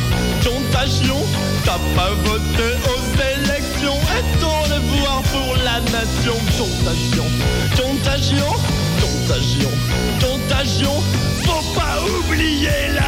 contagion. 0.43 1.17
T'as 1.63 1.79
pas 1.95 2.11
voté 2.23 2.75
aux 2.85 3.21
élections 3.21 3.64
et 3.93 4.23
ton 4.39 4.59
devoir 4.73 5.21
pour 5.23 5.55
la 5.63 5.79
nation? 5.91 6.35
Contagion, 6.57 7.27
contagion, 7.75 8.51
contagion, 9.01 9.73
contagion. 10.19 10.95
Faut 11.45 11.65
pas 11.79 11.97
oublier 12.19 12.79
la 12.93 13.04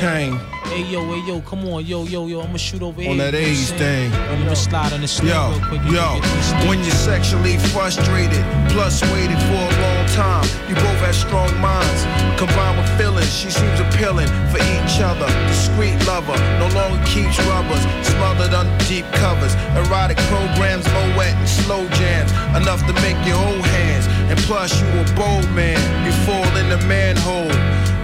Tang 0.00 0.40
Hey 0.72 0.80
yo, 0.88 1.04
hey 1.12 1.20
yo, 1.28 1.42
come 1.42 1.66
on, 1.68 1.84
yo, 1.84 2.04
yo, 2.04 2.26
yo, 2.26 2.40
I'ma 2.40 2.56
shoot 2.56 2.80
over 2.80 3.02
here. 3.02 3.10
on 3.10 3.18
that 3.18 3.34
age 3.34 3.68
thing. 3.76 4.10
I'ma 4.32 4.54
slide 4.54 4.94
on 4.94 5.02
the 5.02 5.08
snare 5.08 5.34
Yo, 5.34 5.60
quick. 5.68 5.82
yo, 5.92 6.00
can 6.00 6.22
get 6.22 6.32
these 6.32 6.52
when 6.68 6.78
you're 6.80 7.02
sexually 7.04 7.58
frustrated, 7.68 8.40
plus 8.72 9.02
waited 9.12 9.36
for 9.44 9.60
a 9.60 9.74
long 9.84 10.02
time, 10.16 10.46
you 10.72 10.74
both 10.80 11.00
have 11.04 11.12
strong 11.14 11.52
minds. 11.60 12.00
Combined 12.40 12.80
with 12.80 12.88
feelings, 12.96 13.28
she 13.28 13.50
seems 13.50 13.76
appealing 13.76 14.30
for 14.48 14.62
each 14.72 15.04
other. 15.04 15.28
Discreet 15.52 16.00
lover, 16.08 16.38
no 16.56 16.72
longer 16.72 17.02
keeps 17.04 17.36
rubbers. 17.44 17.84
Smug 18.00 18.40
deep 18.88 19.04
covers, 19.20 19.54
erotic 19.76 20.16
programs, 20.32 20.84
moet 20.96 21.34
and 21.36 21.48
slow 21.48 21.86
jams. 22.00 22.32
Enough 22.56 22.80
to 22.88 22.94
make 23.04 23.20
your 23.28 23.36
whole 23.36 23.62
hands. 23.76 24.06
And 24.30 24.38
plus, 24.48 24.72
you 24.80 24.86
a 24.86 25.04
bold 25.14 25.50
man. 25.52 25.78
You 26.06 26.12
fall 26.24 26.48
in 26.56 26.68
the 26.70 26.80
manhole. 26.88 27.50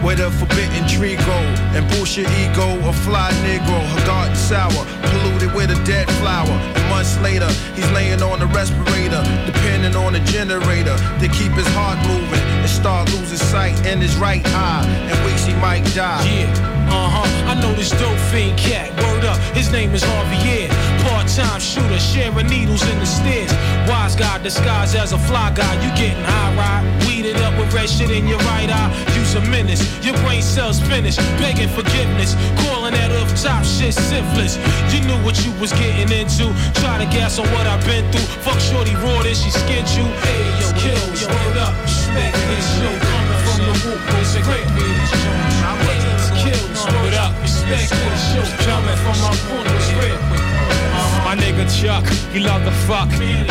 Where 0.02 0.16
the 0.16 0.30
forbidden 0.30 0.86
tree 0.88 1.16
go 1.16 1.38
And 1.74 1.88
bullshit 1.90 2.28
ego, 2.42 2.78
a 2.88 2.92
fly 2.92 3.30
negro 3.44 3.78
Her 3.94 4.06
garden 4.06 4.36
sour, 4.36 4.84
polluted 5.10 5.52
with 5.54 5.70
a 5.70 5.78
dead 5.84 6.08
flower 6.20 6.56
And 6.76 6.84
months 6.88 7.18
later, 7.20 7.48
he's 7.74 7.90
laying 7.92 8.22
on 8.22 8.38
the 8.38 8.46
respirator 8.46 9.22
Depending 9.46 9.96
on 9.96 10.12
the 10.12 10.20
generator 10.20 10.96
To 11.20 11.28
keep 11.28 11.52
his 11.52 11.66
heart 11.68 11.98
moving 12.06 12.44
And 12.62 12.70
start 12.70 13.10
losing 13.12 13.38
sight 13.38 13.74
in 13.86 14.00
his 14.00 14.16
right 14.16 14.44
eye 14.46 14.84
And 15.10 15.16
weeks 15.24 15.44
he 15.44 15.54
might 15.54 15.84
die 15.94 16.24
Yeah, 16.24 16.76
uh 16.88 17.10
huh. 17.10 17.50
I 17.50 17.54
know 17.60 17.72
this 17.74 17.90
dope 17.90 18.18
fiend 18.30 18.58
cat. 18.58 18.90
Word 19.02 19.24
up, 19.24 19.38
his 19.54 19.70
name 19.70 19.94
is 19.94 20.02
Harvey. 20.02 20.36
Yeah, 20.46 20.66
part-time 21.06 21.60
shooter, 21.60 21.98
sharing 21.98 22.46
needles 22.46 22.82
in 22.90 22.98
the 22.98 23.06
stairs. 23.06 23.52
Wise 23.88 24.16
guy 24.16 24.38
disguised 24.42 24.96
as 24.96 25.12
a 25.12 25.18
fly 25.18 25.50
guy. 25.54 25.74
You 25.82 25.90
getting 25.94 26.24
high, 26.24 26.52
right? 26.58 27.06
Weeded 27.06 27.36
up 27.46 27.54
with 27.58 27.72
red 27.72 27.88
shit 27.88 28.10
in 28.10 28.26
your 28.26 28.38
right 28.50 28.70
eye. 28.70 28.90
Use 29.14 29.34
a 29.34 29.40
menace. 29.42 29.82
Your 30.04 30.16
brain 30.22 30.42
cells 30.42 30.80
finished, 30.80 31.18
begging 31.38 31.68
forgiveness. 31.68 32.34
Calling 32.66 32.94
that 32.94 33.10
off 33.18 33.30
top 33.40 33.64
shit 33.64 33.94
syphilis. 33.94 34.58
You 34.92 35.00
knew 35.06 35.18
what 35.24 35.36
you 35.44 35.52
was 35.60 35.72
getting 35.72 36.10
into. 36.10 36.50
Try 36.80 36.98
to 36.98 37.08
gas 37.10 37.38
on 37.38 37.46
what 37.54 37.66
I've 37.66 37.84
been 37.86 38.04
through. 38.10 38.26
Fuck 38.42 38.60
shorty 38.60 38.94
raw, 39.02 39.22
she 39.22 39.50
skinned 39.50 39.90
you. 39.94 40.04
Hey, 40.26 40.44
yo, 40.60 40.68
kills. 40.78 41.26
Word 41.26 41.58
up, 41.58 41.74
respect 41.82 42.34
this 42.50 42.66
show 42.78 42.94
coming 43.10 43.40
from 43.46 43.58
the 43.66 43.74
whoop. 43.82 44.00
It's 44.20 44.34
great 44.46 44.66
kills. 46.46 46.86
Word 46.86 47.14
up, 47.14 47.32
respect 47.42 47.90
this 47.90 48.20
show 48.30 48.46
coming 48.64 48.96
from 49.02 49.16
my 49.22 49.34
point 49.48 49.68
was 49.74 49.90
real. 49.94 50.25
Nigga 51.36 51.66
Chuck, 51.68 52.04
he 52.32 52.40
love 52.40 52.64
the 52.64 52.72
fuck. 52.86 53.08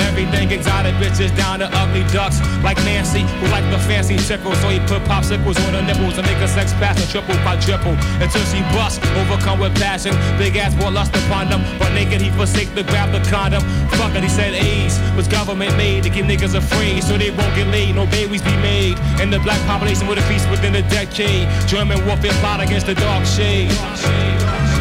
Everything 0.10 0.52
exotic 0.52 0.96
bitches 0.96 1.36
down 1.36 1.60
to 1.60 1.70
ugly 1.74 2.04
ducks. 2.12 2.40
Like 2.64 2.78
Nancy, 2.86 3.22
who 3.22 3.48
like 3.48 3.64
the 3.72 3.80
fancy 3.80 4.18
tickle. 4.18 4.56
So 4.56 4.70
he 4.70 4.80
put 4.80 5.02
popsicles 5.04 5.58
on 5.68 5.74
her 5.74 5.82
nipples 5.82 6.18
and 6.18 6.26
make 6.28 6.38
her 6.38 6.48
sex 6.48 6.74
pass 6.74 7.00
and 7.00 7.10
triple 7.10 7.36
quadruple. 7.44 7.96
Until 8.22 8.44
she 8.52 8.62
bust, 8.76 9.04
overcome 9.22 9.60
with 9.60 9.76
passion. 9.76 10.14
Big 10.38 10.56
ass 10.58 10.74
boy 10.76 10.90
lust 10.90 11.16
upon 11.16 11.50
them. 11.50 11.62
But 11.80 11.94
naked 11.94 12.22
he 12.22 12.30
forsake 12.32 12.74
to 12.76 12.84
grab 12.84 13.12
the 13.12 13.22
condom. 13.30 13.62
Fuck 13.98 14.16
it, 14.16 14.24
he 14.24 14.30
said 14.30 14.54
AIDS 14.54 15.00
was 15.16 15.28
government 15.28 15.76
made 15.78 16.04
to 16.04 16.10
keep 16.10 16.26
niggas 16.26 16.56
afraid. 16.56 17.04
So 17.04 17.18
they 17.18 17.32
won't 17.32 17.56
get 17.56 17.68
laid, 17.68 17.96
no 17.96 18.06
babies 18.08 18.42
be 18.42 18.56
made. 18.58 18.98
And 19.22 19.32
the 19.32 19.40
black 19.40 19.62
population 19.68 20.08
with 20.08 20.20
a 20.20 20.26
peace 20.28 20.46
within 20.50 20.76
a 20.76 20.82
decade. 20.90 21.48
German 21.68 22.06
warfare 22.06 22.34
plot 22.42 22.62
against 22.62 22.88
the 22.88 22.96
dark 22.96 23.26
shade. 23.26 23.72
AIDS 23.72 24.75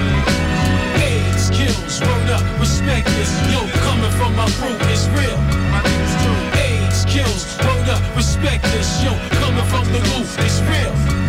kills. 1.99 2.01
Word 2.01 2.31
up, 2.31 2.61
respect 2.61 3.07
this. 3.07 3.31
Yo, 3.53 3.61
coming 3.83 4.11
from 4.13 4.35
my 4.37 4.45
root, 4.61 4.81
it's 4.91 5.07
real. 5.09 5.39
AIDS 6.57 7.05
kills. 7.05 7.57
Word 7.59 7.89
up, 7.89 8.17
respect 8.17 8.63
this. 8.65 9.03
Yo, 9.03 9.13
coming 9.41 9.65
from 9.67 9.85
the 9.93 10.01
roof, 10.01 10.37
it's 10.39 10.61
real. 10.63 11.24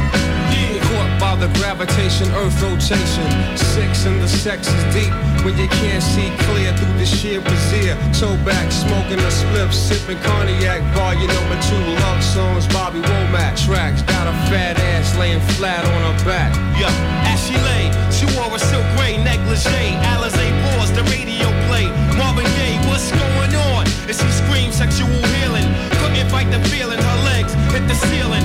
Yeah. 1.26 1.36
By 1.36 1.48
the 1.48 1.54
gravitation, 1.60 2.28
earth 2.36 2.62
rotation. 2.62 3.58
Six 3.58 4.06
and 4.06 4.22
the 4.22 4.28
sex 4.28 4.68
is 4.68 4.84
deep 4.94 5.14
when 5.44 5.58
you 5.58 5.68
can't 5.68 6.04
see 6.04 6.30
clear 6.46 6.74
through 6.78 6.98
the 6.98 7.06
sheer 7.06 7.42
brazier. 7.42 7.98
Toe 8.14 8.38
back, 8.46 8.72
smoking 8.72 9.20
a 9.20 9.32
spliff, 9.32 9.74
sipping 9.74 10.20
cognac. 10.24 10.82
Your 11.20 11.28
number 11.28 11.58
two 11.62 11.84
love 12.04 12.24
songs, 12.24 12.68
Bobby 12.68 13.02
Womack. 13.02 13.58
Tracks 13.66 14.02
got 14.04 14.28
a 14.28 14.34
fat 14.50 14.78
ass 14.80 15.18
laying 15.18 15.42
flat 15.58 15.84
on 15.86 16.02
her 16.14 16.26
back. 16.26 16.54
Yo, 16.80 16.88
as 17.32 17.40
she 17.46 17.56
lay, 17.70 17.92
she 18.12 18.26
wore 18.38 18.54
a 18.54 18.60
silk 18.60 18.86
gray 18.96 19.18
negligee. 19.18 19.96
Alizé 20.12 20.52
pause, 20.64 20.92
the 20.92 21.04
radio 21.10 21.48
play. 21.68 21.88
Marvin 22.18 22.46
Gaye, 22.56 22.80
what's 22.88 23.12
going 23.12 23.56
on? 23.74 23.88
And 24.08 24.16
she 24.16 24.30
screamed 24.32 24.74
sexual 24.74 25.08
healing. 25.40 25.68
Couldn't 26.00 26.30
fight 26.30 26.52
the 26.52 26.60
feeling, 26.70 27.00
her 27.00 27.20
legs 27.26 27.54
hit 27.72 27.88
the 27.88 27.96
ceiling. 27.96 28.44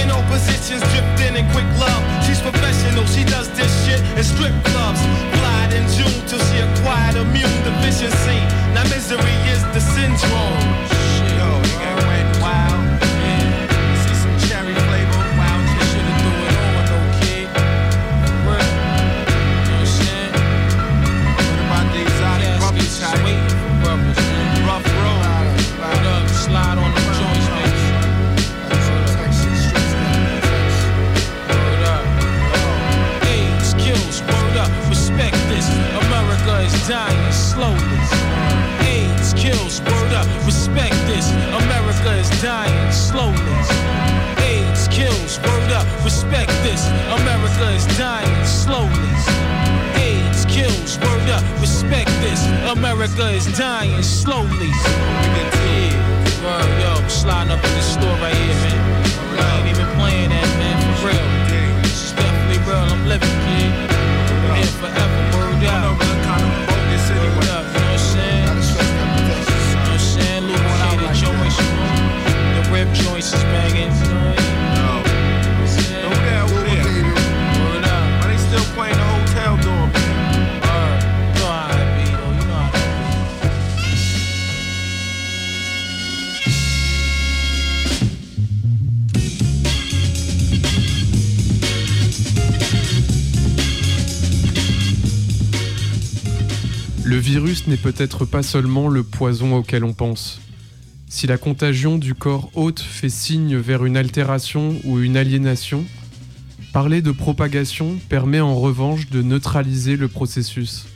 Hitting 0.00 0.16
all 0.16 0.22
positions, 0.30 0.80
dripped 0.92 1.20
in 1.20 1.36
in 1.36 1.44
quick 1.52 1.66
love. 1.78 2.24
She's 2.24 2.40
professional, 2.40 3.04
she 3.04 3.22
does 3.22 3.50
this 3.50 3.70
shit 3.84 4.00
in 4.16 4.24
strip 4.24 4.54
clubs. 4.64 5.00
Flied 5.36 5.74
in 5.74 5.84
June 5.92 6.26
till 6.26 6.40
she 6.48 6.58
acquired 6.58 7.16
immune 7.16 7.62
deficiency. 7.64 8.40
Now 8.72 8.84
misery 8.84 9.36
is 9.52 9.62
the 9.74 9.80
syndrome. 9.80 10.99
Peut-être 97.92 98.24
pas 98.24 98.44
seulement 98.44 98.88
le 98.88 99.02
poison 99.02 99.56
auquel 99.56 99.82
on 99.82 99.92
pense. 99.92 100.40
Si 101.08 101.26
la 101.26 101.38
contagion 101.38 101.98
du 101.98 102.14
corps 102.14 102.48
hôte 102.54 102.78
fait 102.78 103.08
signe 103.08 103.56
vers 103.56 103.84
une 103.84 103.96
altération 103.96 104.76
ou 104.84 105.00
une 105.00 105.16
aliénation, 105.16 105.84
parler 106.72 107.02
de 107.02 107.10
propagation 107.10 107.98
permet 108.08 108.38
en 108.38 108.54
revanche 108.54 109.10
de 109.10 109.22
neutraliser 109.22 109.96
le 109.96 110.06
processus. 110.06 110.86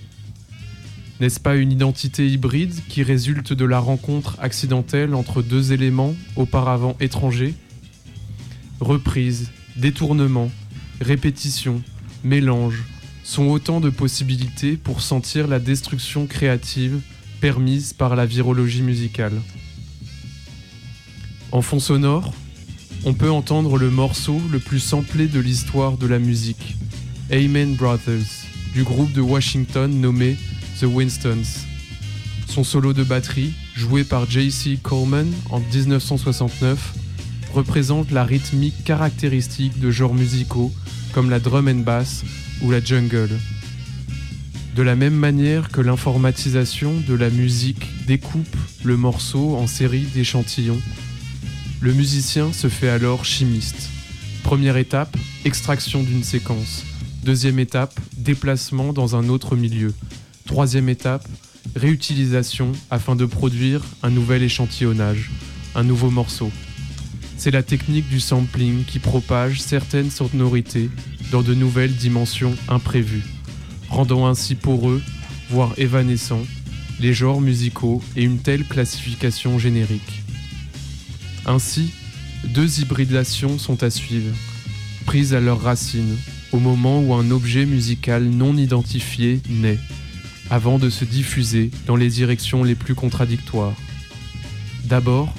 N'est-ce 1.19 1.41
pas 1.41 1.57
une 1.57 1.73
identité 1.73 2.29
hybride 2.29 2.75
qui 2.89 3.03
résulte 3.03 3.53
de 3.53 3.65
la 3.65 3.81
rencontre 3.81 4.37
accidentelle 4.41 5.17
entre 5.17 5.43
deux 5.43 5.73
éléments 5.73 6.15
auparavant 6.37 6.97
étrangers? 7.01 7.55
Reprise, 8.79 9.51
détournement, 9.77 10.49
répétition, 11.01 11.83
mélange 12.23 12.85
sont 13.25 13.47
autant 13.47 13.81
de 13.81 13.91
possibilités 13.91 14.77
pour 14.77 15.01
sentir 15.01 15.49
la 15.49 15.59
destruction 15.59 16.27
créative 16.27 17.01
permise 17.41 17.93
par 17.93 18.15
la 18.15 18.27
virologie 18.27 18.83
musicale. 18.83 19.33
En 21.51 21.63
fond 21.63 21.81
sonore, 21.81 22.33
on 23.05 23.15
peut 23.15 23.31
entendre 23.31 23.79
le 23.79 23.91
morceau 23.91 24.41
le 24.53 24.59
plus 24.59 24.79
samplé 24.79 25.27
de 25.27 25.41
l'histoire 25.41 25.97
de 25.97 26.07
la 26.07 26.19
musique, 26.19 26.77
Amen 27.33 27.75
Brothers, 27.75 28.47
du 28.75 28.85
groupe 28.85 29.13
de 29.13 29.21
Washington 29.21 29.91
nommé 30.01 30.37
The 30.79 30.85
Winstons. 30.85 31.65
Son 32.47 32.63
solo 32.63 32.93
de 32.93 33.05
batterie, 33.05 33.55
joué 33.75 34.05
par 34.05 34.31
J.C. 34.31 34.79
Coleman 34.83 35.33
en 35.51 35.61
1969, 35.61 36.95
représente 37.55 38.11
la 38.11 38.25
rythmique 38.25 38.85
caractéristique 38.85 39.79
de 39.81 39.91
genres 39.91 40.15
musicaux 40.15 40.73
comme 41.15 41.31
la 41.31 41.41
drum 41.41 41.69
and 41.69 41.85
bass 41.85 42.25
ou 42.63 42.71
la 42.71 42.83
jungle. 42.83 43.31
De 44.75 44.83
la 44.83 44.97
même 44.97 45.15
manière 45.15 45.69
que 45.69 45.81
l'informatisation 45.81 46.95
de 47.07 47.15
la 47.15 47.31
musique 47.31 47.87
découpe 48.07 48.57
le 48.83 48.97
morceau 48.97 49.57
en 49.57 49.67
séries 49.67 50.09
d'échantillons, 50.15 50.81
le 51.81 51.93
musicien 51.93 52.53
se 52.53 52.69
fait 52.69 52.89
alors 52.89 53.25
chimiste. 53.25 53.89
Première 54.43 54.77
étape, 54.77 55.17
extraction 55.45 56.03
d'une 56.03 56.25
séquence. 56.25 56.85
Deuxième 57.23 57.59
étape, 57.59 57.99
déplacement 58.17 58.93
dans 58.93 59.17
un 59.17 59.29
autre 59.29 59.55
milieu. 59.55 59.95
Troisième 60.47 60.89
étape, 60.89 61.27
réutilisation 61.77 62.73
afin 62.91 63.17
de 63.17 63.27
produire 63.27 63.83
un 64.03 64.11
nouvel 64.11 64.43
échantillonnage, 64.43 65.31
un 65.75 65.85
nouveau 65.85 66.11
morceau. 66.11 66.51
C'est 67.45 67.51
la 67.51 67.63
technique 67.63 68.09
du 68.09 68.21
sampling 68.21 68.85
qui 68.85 68.99
propage 68.99 69.61
certaines 69.61 70.11
sonorités 70.11 70.89
dans 71.31 71.43
de 71.43 71.53
nouvelles 71.53 71.95
dimensions 71.95 72.55
imprévues, 72.69 73.27
rendant 73.91 74.27
ainsi 74.27 74.55
poreux, 74.55 75.03
voire 75.51 75.75
évanescents, 75.77 76.47
les 77.01 77.13
genres 77.13 77.43
musicaux 77.43 78.03
et 78.17 78.25
une 78.25 78.39
telle 78.39 78.65
classification 78.65 79.59
générique. 79.59 80.23
Ainsi, 81.45 81.93
deux 82.45 82.81
hybridations 82.81 83.59
sont 83.59 83.83
à 83.83 83.91
suivre, 83.91 84.35
prises 85.05 85.35
à 85.35 85.41
leurs 85.41 85.61
racines, 85.61 86.17
au 86.51 86.59
moment 86.59 87.03
où 87.03 87.13
un 87.13 87.31
objet 87.31 87.67
musical 87.67 88.25
non 88.25 88.57
identifié 88.57 89.43
naît, 89.51 89.81
avant 90.49 90.79
de 90.79 90.89
se 90.89 91.05
diffuser 91.05 91.71
dans 91.87 91.97
les 91.97 92.09
directions 92.09 92.65
les 92.65 92.75
plus 92.75 92.95
contradictoires. 92.95 93.77
D'abord, 94.85 95.35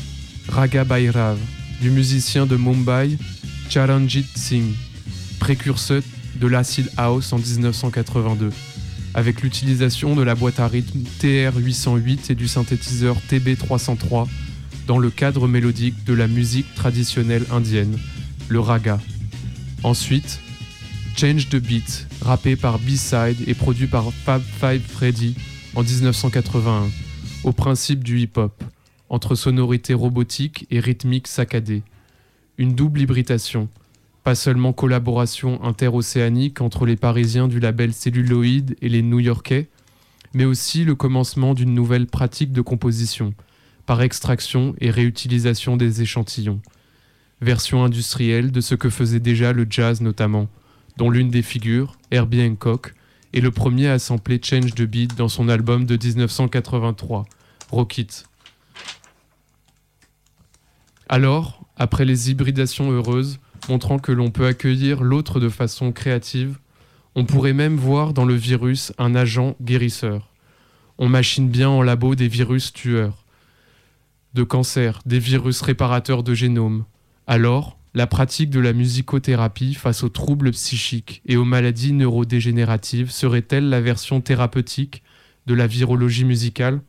Raga 0.47 0.83
Bhairav, 0.83 1.39
du 1.81 1.91
musicien 1.91 2.45
de 2.45 2.55
Mumbai 2.55 3.17
Charanjit 3.69 4.27
Singh, 4.35 4.73
précurseur 5.39 6.01
de 6.39 6.47
l'acid 6.47 6.89
house 6.97 7.33
en 7.33 7.37
1982, 7.37 8.51
avec 9.13 9.41
l'utilisation 9.41 10.15
de 10.15 10.21
la 10.21 10.35
boîte 10.35 10.59
à 10.59 10.67
rythme 10.67 11.01
TR-808 11.19 12.31
et 12.31 12.35
du 12.35 12.47
synthétiseur 12.47 13.17
TB-303 13.29 14.27
dans 14.87 14.99
le 14.99 15.09
cadre 15.09 15.47
mélodique 15.47 16.03
de 16.05 16.13
la 16.13 16.27
musique 16.27 16.73
traditionnelle 16.75 17.45
indienne, 17.51 17.97
le 18.49 18.59
raga. 18.59 18.99
Ensuite, 19.83 20.39
Change 21.15 21.49
the 21.49 21.55
Beat, 21.55 22.07
rappé 22.21 22.55
par 22.55 22.77
B-Side 22.79 23.47
et 23.47 23.53
produit 23.53 23.87
par 23.87 24.11
Fab 24.25 24.41
Five 24.41 24.81
Freddy 24.81 25.35
en 25.75 25.83
1981, 25.83 26.89
au 27.43 27.51
principe 27.51 28.03
du 28.03 28.19
hip-hop, 28.19 28.63
entre 29.09 29.35
sonorité 29.35 29.93
robotique 29.93 30.67
et 30.71 30.79
rythmique 30.79 31.27
saccadée. 31.27 31.83
Une 32.57 32.73
double 32.73 33.01
hybridation, 33.01 33.69
pas 34.23 34.35
seulement 34.35 34.73
collaboration 34.73 35.63
interocéanique 35.63 36.61
entre 36.61 36.85
les 36.85 36.95
Parisiens 36.95 37.47
du 37.47 37.59
label 37.59 37.93
Celluloid 37.93 38.75
et 38.81 38.89
les 38.89 39.01
New-Yorkais, 39.01 39.67
mais 40.33 40.45
aussi 40.45 40.83
le 40.83 40.95
commencement 40.95 41.53
d'une 41.53 41.73
nouvelle 41.73 42.07
pratique 42.07 42.51
de 42.51 42.61
composition, 42.61 43.33
par 43.85 44.01
extraction 44.01 44.73
et 44.79 44.89
réutilisation 44.89 45.77
des 45.77 46.01
échantillons. 46.01 46.59
Version 47.41 47.83
industrielle 47.83 48.51
de 48.51 48.61
ce 48.61 48.75
que 48.75 48.89
faisait 48.89 49.19
déjà 49.19 49.53
le 49.53 49.67
jazz 49.69 50.01
notamment, 50.01 50.47
dont 50.97 51.09
l'une 51.09 51.29
des 51.29 51.41
figures, 51.41 51.97
Herbie 52.11 52.41
Hancock, 52.41 52.93
est 53.33 53.41
le 53.41 53.51
premier 53.51 53.89
à 53.89 53.99
sampler 53.99 54.39
Change 54.41 54.73
the 54.73 54.83
Beat 54.83 55.15
dans 55.15 55.27
son 55.27 55.49
album 55.49 55.85
de 55.85 55.97
1983, 55.97 57.25
Rocket. 57.69 58.25
Alors, 61.07 61.67
après 61.77 62.03
les 62.03 62.31
hybridations 62.31 62.91
heureuses, 62.91 63.39
montrant 63.69 63.99
que 63.99 64.11
l'on 64.11 64.31
peut 64.31 64.47
accueillir 64.47 65.03
l'autre 65.03 65.39
de 65.39 65.49
façon 65.49 65.91
créative, 65.91 66.57
on 67.15 67.25
pourrait 67.25 67.53
même 67.53 67.77
voir 67.77 68.13
dans 68.13 68.25
le 68.25 68.33
virus 68.33 68.91
un 68.97 69.13
agent 69.15 69.55
guérisseur. 69.61 70.33
On 70.97 71.07
machine 71.07 71.49
bien 71.49 71.69
en 71.69 71.81
labo 71.81 72.15
des 72.15 72.27
virus 72.27 72.73
tueurs, 72.73 73.25
de 74.33 74.43
cancer, 74.43 74.99
des 75.05 75.19
virus 75.19 75.61
réparateurs 75.61 76.23
de 76.23 76.33
génome. 76.33 76.85
Alors, 77.27 77.77
la 77.93 78.07
pratique 78.07 78.49
de 78.49 78.59
la 78.59 78.73
musicothérapie 78.73 79.75
face 79.75 80.03
aux 80.03 80.09
troubles 80.09 80.51
psychiques 80.51 81.21
et 81.25 81.37
aux 81.37 81.45
maladies 81.45 81.93
neurodégénératives 81.93 83.11
serait-elle 83.11 83.69
la 83.69 83.79
version 83.79 84.21
thérapeutique 84.21 85.03
de 85.45 85.53
la 85.53 85.67
virologie 85.67 86.25
musicale? 86.25 86.81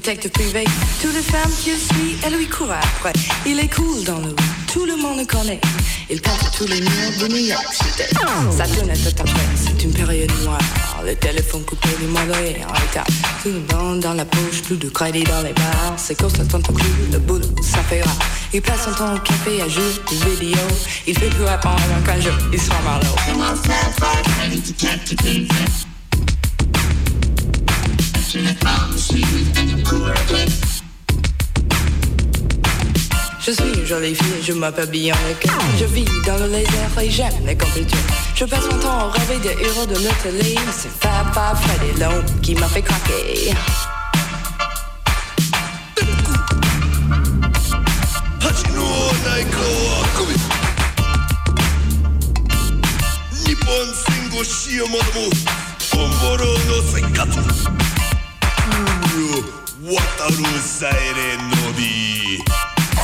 Détective 0.00 0.30
privé. 0.30 0.64
Toutes 1.02 1.14
les 1.14 1.22
femmes 1.22 1.52
qu'il 1.62 1.76
suit, 1.76 2.16
elle 2.24 2.34
lui 2.34 2.48
court 2.48 2.72
après. 2.72 3.12
Il 3.44 3.60
est 3.60 3.72
cool 3.74 4.02
dans 4.04 4.18
le 4.18 4.34
tout 4.72 4.86
le 4.86 4.96
monde 4.96 5.18
le 5.18 5.26
connaît. 5.26 5.60
Il 6.08 6.20
peint 6.22 6.30
tous 6.56 6.66
les 6.66 6.80
murs 6.80 7.18
de 7.20 7.26
New 7.28 7.44
York 7.48 7.66
City. 7.72 8.04
Ça 8.56 8.64
tourne 8.66 8.88
tout 8.92 9.20
après, 9.20 9.46
c'est 9.56 9.82
une 9.84 9.92
période 9.92 10.30
noire. 10.44 10.60
Le 11.04 11.14
téléphone 11.16 11.64
coupé, 11.64 11.88
les 12.00 12.06
mollets 12.06 12.64
en 12.64 12.72
retard. 12.72 13.06
Tout 13.42 13.50
le 13.50 13.76
monde 13.76 14.00
dans 14.00 14.14
la 14.14 14.24
poche, 14.24 14.62
plus 14.62 14.76
de 14.76 14.88
crédit 14.88 15.24
dans 15.24 15.42
les 15.42 15.52
bars. 15.52 15.94
C'est 15.96 16.18
de 16.18 16.44
ton 16.44 16.60
clou, 16.60 16.86
le 17.12 17.18
boulot, 17.18 17.46
ça 17.62 17.82
fait 17.82 18.02
rare. 18.02 18.18
Il 18.54 18.62
passe 18.62 18.84
son 18.84 18.92
temps 18.92 19.14
au 19.14 19.18
café 19.18 19.60
à 19.60 19.68
jouer 19.68 19.82
des 20.08 20.30
vidéos. 20.30 20.76
Il 21.06 21.18
fait 21.18 21.28
plus 21.28 21.44
répondre 21.44 21.82
qu'un 22.06 22.20
jour, 22.20 22.32
il 22.52 22.60
sera 22.60 22.80
Marlowe. 22.82 23.16
Je 28.32 28.38
suis 33.50 33.64
une 33.74 33.84
jolie 33.84 34.14
fille, 34.14 34.42
je 34.46 34.52
m'appaille 34.52 35.12
en 35.12 35.16
écart. 35.28 35.58
Je 35.76 35.84
vis 35.86 36.04
dans 36.24 36.36
le 36.36 36.46
laser 36.46 36.98
et 37.02 37.10
j'aime 37.10 37.32
les 37.44 37.56
compétitions. 37.56 37.98
Je 38.36 38.44
passe 38.44 38.66
mon 38.70 38.78
temps 38.78 39.08
à 39.08 39.10
rêver 39.10 39.38
des 39.40 39.64
héros 39.64 39.86
de 39.86 39.94
notre. 39.94 40.28
C'est 40.70 40.92
Fab 41.00 41.34
Fab 41.34 41.56
Freddy 41.56 41.98
Long 41.98 42.22
qui 42.40 42.54
m'a 42.54 42.68
fait 42.68 42.82
craquer. 42.82 43.52
No 48.72 49.10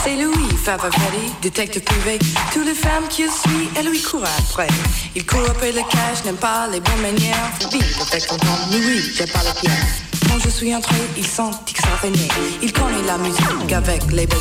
c'est 0.04 0.16
Louis, 0.16 0.56
Freddy, 0.64 1.32
détective 1.42 1.82
privé. 1.82 2.18
Toutes 2.52 2.66
les 2.66 2.74
femmes 2.74 3.08
qu'il 3.08 3.30
suit, 3.30 3.68
elle 3.76 3.88
lui 3.88 4.00
court 4.00 4.24
après. 4.38 4.68
Il 5.16 5.26
court 5.26 5.48
après 5.48 5.72
le 5.72 5.80
cash, 5.90 6.24
n'aime 6.24 6.36
pas 6.36 6.68
les 6.70 6.80
bonnes 6.80 7.02
manières. 7.02 7.50
Vite, 7.72 7.84
avec 8.12 8.26
temps, 8.26 8.36
Louis, 8.70 9.02
j'ai 9.16 9.26
pas 9.26 9.42
la 9.42 9.52
pierre. 9.54 10.05
Je 10.42 10.50
suis 10.50 10.74
entré, 10.74 10.94
il 11.16 11.26
sent 11.26 11.50
que 11.72 11.80
ça 11.80 11.88
régner. 12.02 12.28
Il 12.62 12.72
connaît 12.72 13.02
la 13.06 13.16
musique 13.16 13.72
avec 13.72 14.02
les 14.12 14.26
beaux. 14.26 14.36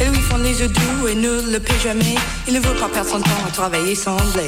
Et 0.00 0.04
lui 0.08 0.20
font 0.20 0.36
les 0.36 0.60
yeux 0.60 0.68
doux 0.68 1.08
et 1.08 1.14
ne 1.14 1.52
le 1.52 1.58
paie 1.58 1.78
jamais. 1.82 2.14
Il 2.46 2.54
ne 2.54 2.60
veut 2.60 2.74
pas 2.74 2.88
perdre 2.88 3.10
son 3.10 3.20
temps 3.20 3.44
à 3.46 3.50
travailler 3.50 3.94
sans 3.94 4.16
blé. 4.34 4.46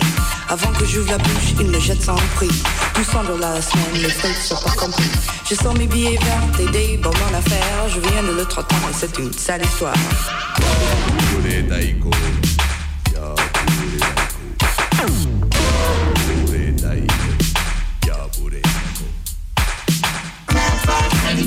Avant 0.49 0.71
que 0.73 0.85
j'ouvre 0.85 1.11
la 1.11 1.19
bouche, 1.19 1.55
il 1.61 1.67
me 1.67 1.81
jette 1.81 2.03
sans 2.03 2.17
prix. 2.37 2.51
200 2.95 3.25
dollars 3.25 3.55
la 3.55 3.63
semaine, 3.63 4.03
les 4.03 4.11
frais 4.11 4.33
sont 4.35 4.57
pas 4.63 4.75
compris. 4.75 5.11
Je 5.49 5.55
sors 5.57 5.75
mes 5.75 5.87
billets 5.87 6.19
verts 6.19 6.61
et 6.61 6.71
des 6.71 6.97
bonbons 6.97 7.35
affaires. 7.37 7.89
Je 7.89 8.01
viens 8.01 8.23
de 8.23 8.37
le 8.37 8.45
trottant 8.45 8.77
et 8.89 8.95
c'est 8.95 9.19
une 9.19 9.33
sale 9.33 9.63
histoire. 9.65 9.95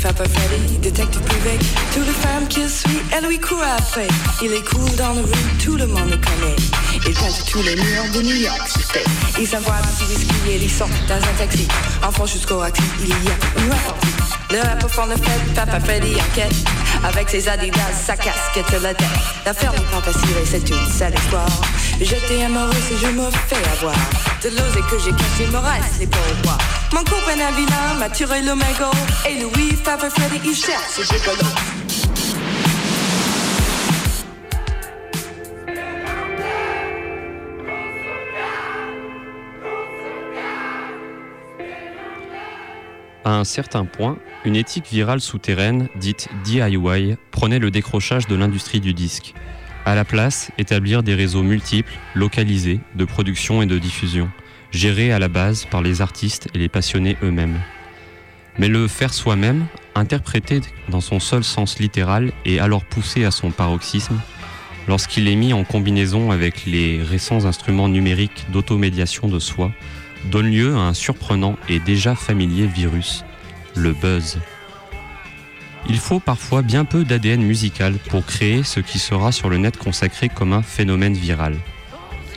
frappe 0.00 0.26
Freddy, 0.28 0.78
détective 0.78 1.20
privé. 1.22 1.58
Toutes 1.92 2.06
les 2.06 2.12
femmes 2.12 2.48
qui 2.48 2.68
suivent, 2.68 3.04
elle 3.12 3.26
lui 3.26 3.38
court 3.38 3.62
après. 3.78 4.08
Il 4.42 4.52
est 4.52 4.64
cool 4.66 4.90
dans 4.96 5.12
le 5.12 5.20
rue, 5.20 5.58
tout 5.62 5.76
le 5.76 5.86
monde 5.86 6.10
le 6.10 6.16
connaît. 6.16 6.56
Il 7.06 7.14
passe 7.14 7.44
tous 7.44 7.62
les 7.62 7.76
murs 7.76 8.10
de 8.14 8.22
New 8.22 8.36
York, 8.36 8.66
suspect. 8.66 9.04
Il 9.38 9.46
s'envoie 9.46 9.74
dans 9.82 10.06
ses 10.06 10.12
escaliers, 10.12 10.60
il 10.62 10.70
sort 10.70 10.88
dans 11.06 11.16
un 11.16 11.34
taxi. 11.38 11.68
Enfant 12.02 12.26
jusqu'au 12.26 12.60
axi, 12.60 12.82
il 13.02 13.08
y 13.08 13.12
a 13.12 13.62
une 13.62 13.70
sortie. 13.70 14.39
Le 14.52 14.58
rappeur 14.58 14.90
font 14.90 15.06
le 15.06 15.16
fait, 15.16 15.54
Papa 15.54 15.78
Freddy 15.80 16.14
enquête. 16.16 16.54
Avec 17.04 17.28
ses 17.30 17.48
adidas, 17.48 17.92
sa 18.04 18.16
casquette, 18.16 18.82
la 18.82 18.92
tête. 18.92 19.06
L'affaire 19.46 19.72
n'est 19.72 19.78
pas 19.78 20.00
facile 20.02 20.28
c'est 20.44 20.68
une 20.68 20.86
sale 20.90 21.14
histoire. 21.14 21.46
J'étais 22.00 22.42
amoureuse 22.44 22.74
et 22.92 22.96
je 22.96 23.06
me 23.06 23.30
fais 23.30 23.62
avoir. 23.78 23.94
De 24.42 24.48
l'osé 24.48 24.80
que 24.90 24.98
j'ai 24.98 25.12
caché 25.12 25.46
me 25.52 25.58
reste 25.58 26.00
les 26.00 26.06
moi. 26.44 26.58
Mon 26.92 27.04
copain 27.04 27.38
un 27.40 27.52
vilain 27.52 27.94
m'a 27.98 28.08
tiré 28.08 28.42
le 28.42 28.54
mégot. 28.54 28.90
Et 29.28 29.40
Louis, 29.40 29.76
Papa 29.84 30.10
Freddy, 30.10 30.40
il 30.44 30.56
cherche. 30.56 31.00
À 43.30 43.34
un 43.34 43.44
certain 43.44 43.84
point, 43.84 44.18
une 44.44 44.56
éthique 44.56 44.88
virale 44.90 45.20
souterraine, 45.20 45.86
dite 45.94 46.26
DIY, 46.42 47.14
prenait 47.30 47.60
le 47.60 47.70
décrochage 47.70 48.26
de 48.26 48.34
l'industrie 48.34 48.80
du 48.80 48.92
disque. 48.92 49.34
À 49.86 49.94
la 49.94 50.04
place, 50.04 50.50
établir 50.58 51.04
des 51.04 51.14
réseaux 51.14 51.44
multiples, 51.44 51.92
localisés, 52.16 52.80
de 52.96 53.04
production 53.04 53.62
et 53.62 53.66
de 53.66 53.78
diffusion, 53.78 54.28
gérés 54.72 55.12
à 55.12 55.20
la 55.20 55.28
base 55.28 55.64
par 55.66 55.80
les 55.80 56.02
artistes 56.02 56.48
et 56.54 56.58
les 56.58 56.68
passionnés 56.68 57.16
eux-mêmes. 57.22 57.60
Mais 58.58 58.66
le 58.66 58.88
faire 58.88 59.14
soi-même, 59.14 59.66
interprété 59.94 60.60
dans 60.88 61.00
son 61.00 61.20
seul 61.20 61.44
sens 61.44 61.78
littéral 61.78 62.32
et 62.44 62.58
alors 62.58 62.84
poussé 62.84 63.24
à 63.24 63.30
son 63.30 63.52
paroxysme, 63.52 64.18
lorsqu'il 64.88 65.28
est 65.28 65.36
mis 65.36 65.52
en 65.52 65.62
combinaison 65.62 66.32
avec 66.32 66.66
les 66.66 67.00
récents 67.00 67.44
instruments 67.44 67.88
numériques 67.88 68.46
d'automédiation 68.50 69.28
de 69.28 69.38
soi, 69.38 69.70
donne 70.26 70.50
lieu 70.50 70.74
à 70.74 70.80
un 70.80 70.94
surprenant 70.94 71.56
et 71.68 71.78
déjà 71.78 72.14
familier 72.14 72.66
virus, 72.66 73.24
le 73.74 73.92
buzz. 73.92 74.38
Il 75.88 75.98
faut 75.98 76.20
parfois 76.20 76.62
bien 76.62 76.84
peu 76.84 77.04
d'ADN 77.04 77.42
musical 77.42 77.94
pour 78.10 78.24
créer 78.26 78.62
ce 78.62 78.80
qui 78.80 78.98
sera 78.98 79.32
sur 79.32 79.48
le 79.48 79.56
net 79.56 79.76
consacré 79.76 80.28
comme 80.28 80.52
un 80.52 80.62
phénomène 80.62 81.14
viral. 81.14 81.56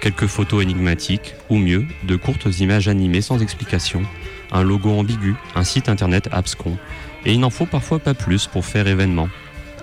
Quelques 0.01 0.27
photos 0.27 0.63
énigmatiques, 0.63 1.35
ou 1.49 1.57
mieux, 1.57 1.85
de 2.03 2.15
courtes 2.15 2.59
images 2.59 2.87
animées 2.87 3.21
sans 3.21 3.41
explication, 3.41 4.03
un 4.51 4.63
logo 4.63 4.91
ambigu, 4.91 5.35
un 5.55 5.63
site 5.63 5.89
internet 5.89 6.29
abscon, 6.31 6.77
et 7.25 7.33
il 7.33 7.39
n'en 7.39 7.49
faut 7.49 7.65
parfois 7.65 7.99
pas 7.99 8.13
plus 8.13 8.47
pour 8.47 8.65
faire 8.65 8.87
événement. 8.87 9.29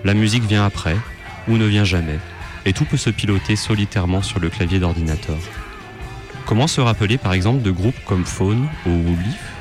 La 0.04 0.14
musique 0.14 0.44
vient 0.44 0.64
après, 0.64 0.96
ou 1.48 1.56
ne 1.56 1.66
vient 1.66 1.84
jamais, 1.84 2.18
et 2.64 2.72
tout 2.72 2.84
peut 2.84 2.96
se 2.96 3.10
piloter 3.10 3.56
solitairement 3.56 4.22
sur 4.22 4.40
le 4.40 4.50
clavier 4.50 4.78
d'ordinateur. 4.78 5.38
Comment 6.50 6.66
se 6.66 6.80
rappeler 6.80 7.16
par 7.16 7.32
exemple 7.32 7.62
de 7.62 7.70
groupes 7.70 8.04
comme 8.06 8.24
Faune 8.24 8.66
ou 8.84 8.90
Leaf, 8.90 9.52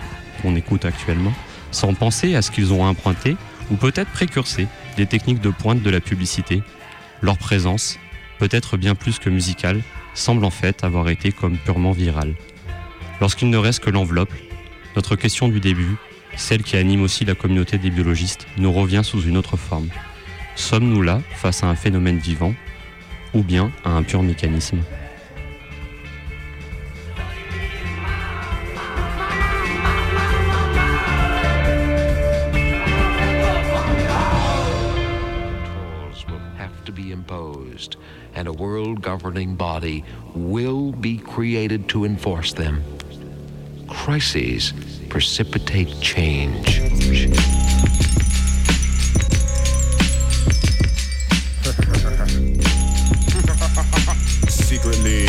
qu'on 0.41 0.55
écoute 0.55 0.85
actuellement, 0.85 1.33
sans 1.69 1.93
penser 1.93 2.33
à 2.33 2.41
ce 2.41 2.49
qu'ils 2.49 2.73
ont 2.73 2.83
emprunté 2.83 3.37
ou 3.69 3.75
peut-être 3.75 4.09
précursé 4.09 4.65
des 4.97 5.05
techniques 5.05 5.39
de 5.39 5.51
pointe 5.51 5.83
de 5.83 5.89
la 5.91 5.99
publicité? 5.99 6.63
Leur 7.21 7.37
présence, 7.37 7.99
peut-être 8.39 8.75
bien 8.75 8.95
plus 8.95 9.19
que 9.19 9.29
musicale, 9.29 9.83
semble 10.15 10.43
en 10.43 10.49
fait 10.49 10.83
avoir 10.83 11.09
été 11.09 11.31
comme 11.31 11.57
purement 11.57 11.91
virale. 11.91 12.33
Lorsqu'il 13.21 13.51
ne 13.51 13.57
reste 13.57 13.83
que 13.83 13.91
l'enveloppe, 13.91 14.33
notre 14.95 15.15
question 15.15 15.47
du 15.47 15.59
début, 15.59 15.95
celle 16.37 16.63
qui 16.63 16.75
anime 16.75 17.03
aussi 17.03 17.23
la 17.23 17.35
communauté 17.35 17.77
des 17.77 17.91
biologistes, 17.91 18.47
nous 18.57 18.73
revient 18.73 19.01
sous 19.03 19.21
une 19.21 19.37
autre 19.37 19.57
forme. 19.57 19.89
Sommes-nous 20.55 21.03
là 21.03 21.21
face 21.35 21.61
à 21.61 21.67
un 21.67 21.75
phénomène 21.75 22.17
vivant 22.17 22.55
ou 23.35 23.43
bien 23.43 23.71
à 23.85 23.91
un 23.91 24.01
pur 24.01 24.23
mécanisme? 24.23 24.79
Governing 39.19 39.53
body 39.53 40.01
will 40.33 40.93
be 40.93 41.17
created 41.17 41.89
to 41.89 42.05
enforce 42.05 42.53
them. 42.53 42.81
Crises 43.89 44.73
precipitate 45.09 45.89
change. 45.99 46.79
secretly 54.47 55.25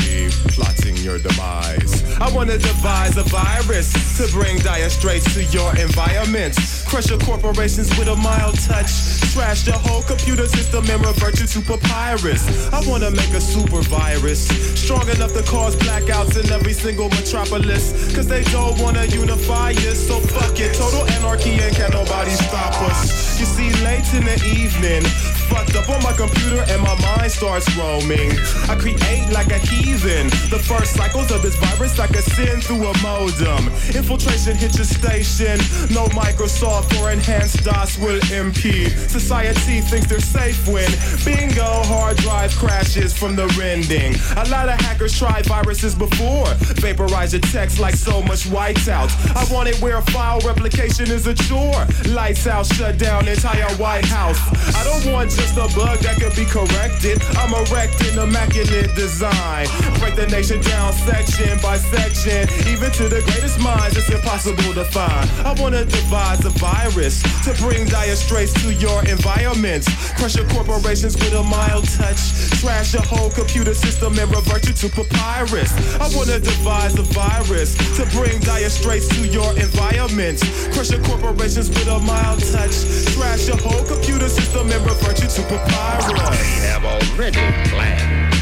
plotting 0.55 0.97
your 0.99 1.19
demise. 1.19 2.05
I 2.21 2.31
wanna 2.33 2.59
devise 2.59 3.17
a 3.17 3.25
virus 3.25 3.91
to 4.19 4.31
bring 4.33 4.59
dire 4.59 4.89
straits 4.89 5.35
to 5.35 5.43
your 5.45 5.75
environment. 5.77 6.80
Crush 6.91 7.09
your 7.09 7.21
corporations 7.21 7.89
with 7.97 8.09
a 8.09 8.17
mild 8.17 8.59
touch. 8.67 8.91
Trash 9.33 9.63
the 9.63 9.71
whole 9.71 10.03
computer 10.03 10.49
system 10.49 10.85
and 10.91 11.07
revert 11.07 11.39
you 11.39 11.47
to 11.47 11.61
papyrus. 11.61 12.43
I 12.73 12.83
wanna 12.85 13.13
make 13.13 13.31
a 13.31 13.41
super 13.41 13.81
virus. 13.83 14.49
Strong 14.75 15.09
enough 15.11 15.33
to 15.35 15.43
cause 15.45 15.77
blackouts 15.77 16.35
in 16.35 16.51
every 16.51 16.73
single 16.73 17.09
metropolis. 17.11 18.13
Cause 18.13 18.27
they 18.27 18.43
don't 18.51 18.77
wanna 18.81 19.05
unify 19.05 19.71
us. 19.87 20.05
So 20.09 20.19
fuck 20.19 20.59
it. 20.59 20.75
Total 20.75 21.07
anarchy 21.15 21.53
and 21.63 21.77
can 21.77 21.93
nobody 21.93 22.33
stop 22.33 22.75
us. 22.83 23.39
You 23.39 23.47
see, 23.47 23.71
late 23.85 24.13
in 24.13 24.25
the 24.25 24.35
evening, 24.51 25.07
fucked 25.51 25.75
up 25.75 25.89
on 25.91 26.03
my 26.03 26.13
computer 26.13 26.63
and 26.71 26.81
my 26.81 26.95
mind 27.03 27.31
starts 27.31 27.67
roaming. 27.77 28.31
I 28.71 28.77
create 28.79 29.29
like 29.33 29.51
a 29.51 29.59
heathen. 29.59 30.31
The 30.49 30.63
first 30.63 30.95
cycles 30.95 31.31
of 31.31 31.43
this 31.43 31.57
virus 31.57 31.99
like 31.99 32.11
a 32.11 32.23
sin 32.23 32.61
through 32.61 32.87
a 32.87 32.95
modem. 33.03 33.67
Infiltration 33.91 34.57
hit 34.57 34.77
your 34.77 34.87
station. 34.87 35.59
No 35.91 36.07
Microsoft 36.15 36.89
or 37.01 37.11
enhanced 37.11 37.65
DOS 37.65 37.99
will 37.99 38.21
impede. 38.33 38.93
Society 39.11 39.81
thinks 39.81 40.07
they're 40.07 40.21
safe 40.21 40.67
when 40.69 40.89
bingo 41.25 41.83
hard 41.91 42.17
drive 42.19 42.55
crashes 42.57 43.13
from 43.13 43.35
the 43.35 43.47
rending. 43.59 44.15
A 44.37 44.47
lot 44.49 44.69
of 44.69 44.79
hackers 44.81 45.19
tried 45.19 45.47
viruses 45.47 45.95
before. 45.95 46.47
Vaporize 46.81 47.33
your 47.33 47.43
text 47.43 47.81
like 47.81 47.95
so 47.95 48.23
much 48.23 48.45
whiteout. 48.45 49.11
I 49.35 49.43
want 49.53 49.69
it 49.69 49.81
where 49.83 50.01
file 50.03 50.41
replication 50.41 51.11
is 51.11 51.27
a 51.27 51.35
chore. 51.35 51.85
Lights 52.09 52.47
out, 52.47 52.67
shut 52.67 52.99
down 52.99 53.27
entire 53.27 53.69
White 53.77 54.05
House. 54.05 54.39
I 54.77 54.85
don't 54.85 55.13
want 55.13 55.40
just 55.41 55.57
a 55.57 55.67
bug 55.77 55.99
that 56.01 56.21
could 56.21 56.37
be 56.37 56.45
corrected. 56.45 57.17
I'm 57.41 57.53
erecting 57.65 58.17
immaculate 58.21 58.95
design. 58.95 59.67
Break 59.99 60.15
the 60.15 60.29
nation 60.29 60.61
down 60.61 60.93
section 60.93 61.57
by 61.63 61.79
section. 61.79 62.45
Even 62.69 62.93
to 63.01 63.09
the 63.09 63.25
greatest 63.25 63.59
minds, 63.59 63.97
it's 63.97 64.11
impossible 64.11 64.75
to 64.75 64.85
find. 64.85 65.25
I 65.45 65.57
wanna 65.61 65.85
devise 65.85 66.45
a 66.45 66.53
virus 66.61 67.23
to 67.45 67.55
bring 67.63 67.89
dire 67.89 68.17
straits 68.17 68.53
to 68.63 68.75
your 68.75 69.01
environments. 69.09 69.89
Crush 70.19 70.37
your 70.37 70.49
corporations 70.49 71.17
with 71.17 71.33
a 71.33 71.43
mild 71.43 71.89
touch. 71.89 72.21
Trash 72.61 72.93
your 72.93 73.03
whole 73.03 73.31
computer 73.31 73.75
system 73.75 74.19
and 74.19 74.29
revert 74.31 74.67
you 74.69 74.75
to 74.75 74.89
papyrus. 74.91 75.73
I 75.97 76.07
wanna 76.15 76.39
devise 76.39 76.99
a 76.99 77.07
virus 77.17 77.75
to 77.97 78.05
bring 78.17 78.41
dire 78.41 78.69
straits 78.69 79.09
to 79.17 79.27
your 79.27 79.51
environment. 79.57 80.41
Crush 80.73 80.91
your 80.91 81.03
corporations 81.05 81.69
with 81.71 81.89
a 81.89 81.99
mild 82.01 82.41
touch. 82.53 82.77
Trash 83.17 83.49
your 83.49 83.57
whole 83.57 83.85
computer 83.89 84.29
system 84.29 84.71
and 84.71 84.83
revert 84.85 85.17
you 85.23 85.30
to 85.37 85.43
papyrus. 85.43 86.11
I 86.19 86.35
have 86.67 86.85
already 86.85 87.39
planned. 87.71 88.33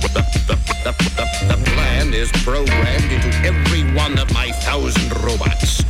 The, 0.00 0.24
the, 0.46 0.56
the, 0.82 0.92
the, 1.14 1.56
the 1.56 1.70
plan 1.72 2.14
is 2.14 2.30
programmed 2.42 3.12
into 3.12 3.28
every 3.44 3.82
one 3.94 4.18
of 4.18 4.32
my 4.32 4.50
thousand 4.64 5.12
robots. 5.22 5.84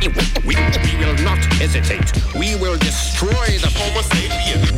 We, 0.00 0.08
we, 0.44 0.54
we 0.56 0.96
will 0.98 1.14
not 1.22 1.38
hesitate. 1.54 2.12
We 2.34 2.56
will 2.56 2.78
destroy 2.78 3.58
the 3.62 3.70
Homo 3.72 4.00
sapien. 4.00 4.74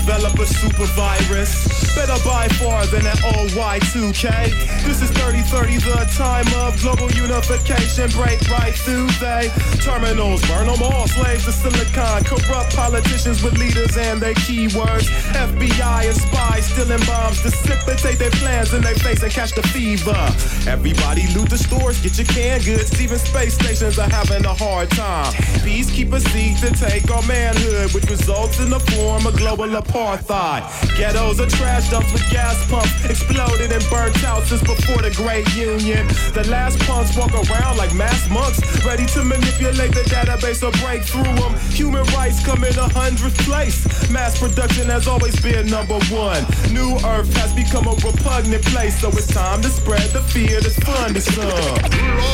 Develop 0.00 0.38
a 0.38 0.46
super 0.46 0.86
virus. 0.94 1.79
Better 1.94 2.22
by 2.24 2.46
far 2.48 2.86
than 2.86 3.04
an 3.04 3.18
old 3.34 3.50
Y2K. 3.50 4.84
This 4.86 5.02
is 5.02 5.10
3030, 5.10 5.78
the 5.78 6.06
time 6.14 6.46
of 6.62 6.80
global 6.80 7.10
unification. 7.10 8.08
Break 8.10 8.40
right 8.48 8.74
they 9.20 9.50
terminals, 9.82 10.40
burn 10.46 10.66
them 10.66 10.82
all. 10.82 11.08
Slaves 11.08 11.48
of 11.48 11.54
silicon, 11.54 12.24
corrupt 12.24 12.76
politicians 12.76 13.42
with 13.42 13.58
leaders 13.58 13.96
and 13.96 14.20
their 14.20 14.34
keywords. 14.34 15.10
FBI 15.34 16.06
and 16.06 16.16
spies 16.16 16.66
stealing 16.66 17.04
bombs, 17.06 17.42
dissipate 17.42 18.18
their 18.18 18.30
plans 18.30 18.72
in 18.72 18.82
their 18.82 18.94
face 18.94 19.22
and 19.22 19.32
catch 19.32 19.52
the 19.54 19.62
fever. 19.68 20.16
Everybody 20.70 21.26
loot 21.34 21.50
the 21.50 21.58
stores, 21.58 22.00
get 22.00 22.16
your 22.16 22.26
canned 22.28 22.64
goods. 22.64 23.00
Even 23.00 23.18
space 23.18 23.54
stations 23.54 23.98
are 23.98 24.08
having 24.08 24.44
a 24.44 24.54
hard 24.54 24.90
time. 24.90 25.32
Peacekeepers 25.66 26.26
seek 26.30 26.54
to 26.60 26.70
take 26.78 27.10
our 27.10 27.22
manhood, 27.26 27.92
which 27.92 28.08
results 28.08 28.60
in 28.60 28.70
the 28.70 28.80
form 28.80 29.26
of 29.26 29.36
global 29.36 29.68
apartheid. 29.68 30.62
Ghettos 30.96 31.40
are 31.40 31.50
trash 31.50 31.79
dumps 31.88 32.12
with 32.12 32.28
gas 32.30 32.58
pumps, 32.68 32.92
exploded 33.04 33.72
and 33.72 33.84
burnt 33.88 34.22
out 34.24 34.42
since 34.44 34.60
before 34.62 35.02
the 35.02 35.10
Great 35.16 35.46
Union. 35.54 36.06
The 36.34 36.46
last 36.50 36.78
punks 36.80 37.16
walk 37.16 37.32
around 37.32 37.78
like 37.78 37.94
mass 37.94 38.28
monks, 38.28 38.60
ready 38.84 39.06
to 39.14 39.24
manipulate 39.24 39.94
the 39.94 40.04
database 40.10 40.62
or 40.66 40.72
break 40.82 41.02
through 41.02 41.34
them. 41.40 41.54
Human 41.70 42.04
rights 42.14 42.44
come 42.44 42.64
in 42.64 42.76
a 42.78 42.88
hundredth 42.88 43.38
place. 43.46 43.86
Mass 44.10 44.38
production 44.38 44.88
has 44.88 45.06
always 45.06 45.38
been 45.40 45.66
number 45.66 45.98
one. 46.10 46.42
New 46.72 46.96
Earth 47.06 47.32
has 47.36 47.52
become 47.54 47.86
a 47.86 47.94
repugnant 48.04 48.64
place, 48.66 49.00
so 49.00 49.08
it's 49.08 49.28
time 49.28 49.62
to 49.62 49.68
spread 49.68 50.10
the 50.10 50.20
fear 50.20 50.60
that's 50.60 50.78
fun 50.80 51.14
to 51.14 51.20
some. 51.20 52.29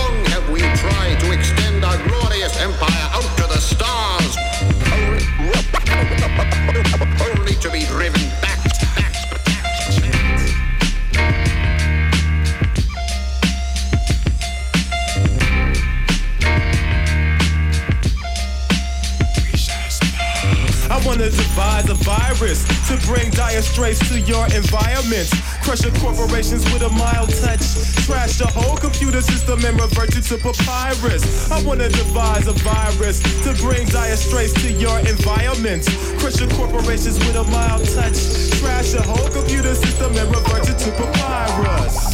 To 30.28 30.36
papyrus. 30.38 31.50
I 31.52 31.62
wanna 31.62 31.88
devise 31.88 32.48
a 32.48 32.52
virus 32.52 33.20
to 33.44 33.54
bring 33.62 33.86
dire 33.86 34.16
straits 34.16 34.52
to 34.54 34.72
your 34.72 34.98
environment. 35.00 35.86
Crush 36.18 36.40
your 36.40 36.50
corporations 36.50 37.18
with 37.20 37.36
a 37.36 37.44
mild 37.44 37.84
touch. 37.94 38.50
Trash 38.58 38.90
the 38.90 39.02
whole 39.02 39.28
computer 39.30 39.74
system 39.74 40.16
and 40.16 40.28
revert 40.34 40.64
to 40.64 40.90
papyrus. 40.92 42.05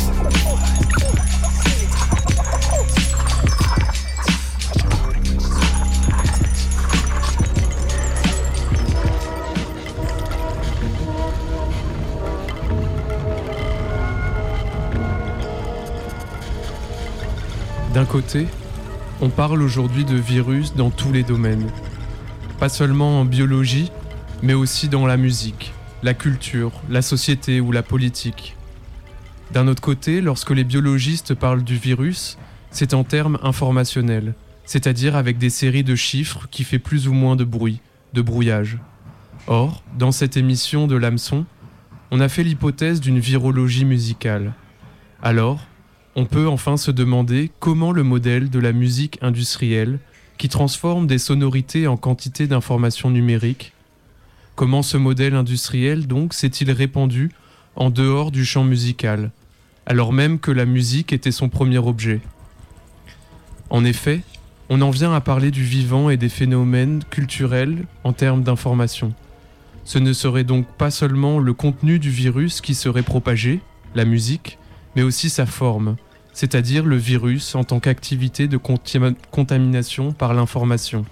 D'un 18.02 18.08
côté, 18.08 18.48
on 19.20 19.28
parle 19.28 19.62
aujourd'hui 19.62 20.04
de 20.04 20.16
virus 20.16 20.74
dans 20.74 20.90
tous 20.90 21.12
les 21.12 21.22
domaines. 21.22 21.68
Pas 22.58 22.68
seulement 22.68 23.20
en 23.20 23.24
biologie, 23.24 23.92
mais 24.42 24.54
aussi 24.54 24.88
dans 24.88 25.06
la 25.06 25.16
musique, 25.16 25.72
la 26.02 26.12
culture, 26.12 26.72
la 26.90 27.00
société 27.00 27.60
ou 27.60 27.70
la 27.70 27.84
politique. 27.84 28.56
D'un 29.52 29.68
autre 29.68 29.80
côté, 29.80 30.20
lorsque 30.20 30.50
les 30.50 30.64
biologistes 30.64 31.34
parlent 31.34 31.62
du 31.62 31.76
virus, 31.76 32.38
c'est 32.72 32.92
en 32.92 33.04
termes 33.04 33.38
informationnels, 33.44 34.34
c'est-à-dire 34.64 35.14
avec 35.14 35.38
des 35.38 35.50
séries 35.50 35.84
de 35.84 35.94
chiffres 35.94 36.48
qui 36.50 36.64
fait 36.64 36.80
plus 36.80 37.06
ou 37.06 37.12
moins 37.12 37.36
de 37.36 37.44
bruit, 37.44 37.80
de 38.14 38.20
brouillage. 38.20 38.78
Or, 39.46 39.84
dans 39.96 40.10
cette 40.10 40.36
émission 40.36 40.88
de 40.88 40.96
l'hameçon, 40.96 41.46
on 42.10 42.18
a 42.18 42.28
fait 42.28 42.42
l'hypothèse 42.42 43.00
d'une 43.00 43.20
virologie 43.20 43.84
musicale. 43.84 44.54
Alors, 45.22 45.68
on 46.14 46.26
peut 46.26 46.46
enfin 46.46 46.76
se 46.76 46.90
demander 46.90 47.50
comment 47.58 47.92
le 47.92 48.02
modèle 48.02 48.50
de 48.50 48.58
la 48.58 48.72
musique 48.72 49.18
industrielle, 49.22 49.98
qui 50.38 50.48
transforme 50.48 51.06
des 51.06 51.18
sonorités 51.18 51.86
en 51.86 51.96
quantité 51.96 52.46
d'informations 52.46 53.10
numériques, 53.10 53.72
comment 54.56 54.82
ce 54.82 54.96
modèle 54.96 55.34
industriel 55.34 56.06
donc 56.06 56.34
s'est-il 56.34 56.70
répandu 56.70 57.30
en 57.76 57.90
dehors 57.90 58.30
du 58.30 58.44
champ 58.44 58.64
musical, 58.64 59.30
alors 59.86 60.12
même 60.12 60.38
que 60.38 60.50
la 60.50 60.66
musique 60.66 61.12
était 61.12 61.32
son 61.32 61.48
premier 61.48 61.78
objet? 61.78 62.20
En 63.70 63.84
effet, 63.84 64.20
on 64.68 64.80
en 64.82 64.90
vient 64.90 65.14
à 65.14 65.20
parler 65.20 65.50
du 65.50 65.64
vivant 65.64 66.10
et 66.10 66.16
des 66.16 66.28
phénomènes 66.28 67.02
culturels 67.10 67.86
en 68.04 68.12
termes 68.12 68.42
d'information. 68.42 69.14
Ce 69.84 69.98
ne 69.98 70.12
serait 70.12 70.44
donc 70.44 70.66
pas 70.66 70.90
seulement 70.90 71.38
le 71.38 71.52
contenu 71.54 71.98
du 71.98 72.10
virus 72.10 72.60
qui 72.60 72.74
serait 72.74 73.02
propagé, 73.02 73.60
la 73.94 74.04
musique, 74.04 74.58
mais 74.94 75.02
aussi 75.02 75.30
sa 75.30 75.46
forme, 75.46 75.96
c'est-à-dire 76.32 76.84
le 76.84 76.96
virus 76.96 77.54
en 77.54 77.64
tant 77.64 77.80
qu'activité 77.80 78.48
de 78.48 78.58
contamination 79.30 80.12
par 80.12 80.34
l'information. 80.34 81.04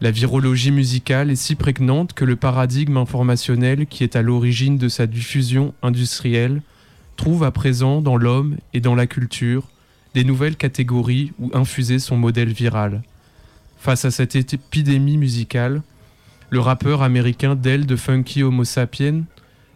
La 0.00 0.10
virologie 0.10 0.70
musicale 0.70 1.30
est 1.30 1.36
si 1.36 1.54
prégnante 1.54 2.14
que 2.14 2.24
le 2.24 2.36
paradigme 2.36 2.96
informationnel 2.96 3.86
qui 3.86 4.02
est 4.02 4.16
à 4.16 4.22
l'origine 4.22 4.78
de 4.78 4.88
sa 4.88 5.06
diffusion 5.06 5.74
industrielle 5.82 6.62
trouve 7.16 7.44
à 7.44 7.50
présent 7.50 8.00
dans 8.00 8.16
l'homme 8.16 8.56
et 8.72 8.80
dans 8.80 8.94
la 8.94 9.06
culture 9.06 9.68
des 10.14 10.24
nouvelles 10.24 10.56
catégories 10.56 11.32
où 11.38 11.50
infuser 11.52 11.98
son 11.98 12.16
modèle 12.16 12.52
viral. 12.52 13.02
Face 13.78 14.06
à 14.06 14.10
cette 14.10 14.34
épidémie 14.36 15.18
musicale, 15.18 15.82
le 16.48 16.60
rappeur 16.60 17.02
américain 17.02 17.54
Del 17.54 17.84
de 17.84 17.94
Funky 17.96 18.42
Homo 18.42 18.64
Sapien, 18.64 19.24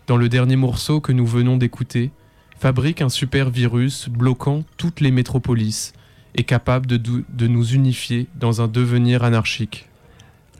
dans 0.07 0.16
le 0.16 0.30
dernier 0.30 0.57
morceau 0.57 1.01
que 1.01 1.12
nous 1.12 1.26
venons 1.26 1.59
d'écouter, 1.59 2.11
fabrique 2.59 3.03
un 3.03 3.09
super 3.09 3.51
virus 3.51 4.09
bloquant 4.09 4.65
toutes 4.77 5.01
les 5.01 5.11
métropolis 5.11 5.93
et 6.35 6.45
capable 6.45 6.87
de, 6.87 7.47
nous 7.47 7.67
unifier 7.67 8.27
dans 8.35 8.61
un 8.61 8.69
devenir 8.69 9.25
anarchique. 9.25 9.89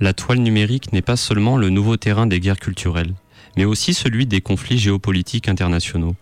La 0.01 0.13
toile 0.13 0.39
numérique 0.39 0.93
n'est 0.93 1.03
pas 1.03 1.17
seulement 1.17 1.57
le 1.57 1.71
nouveau 1.71 1.97
terrain 1.97 2.27
des 2.27 2.41
guerres 2.41 2.59
culturelles, 2.59 3.15
mais 3.57 3.65
aussi 3.65 3.95
celui 3.95 4.27
des 4.27 4.41
conflits 4.41 4.79
géopolitiques 4.79 5.49
internationaux. 5.49 6.15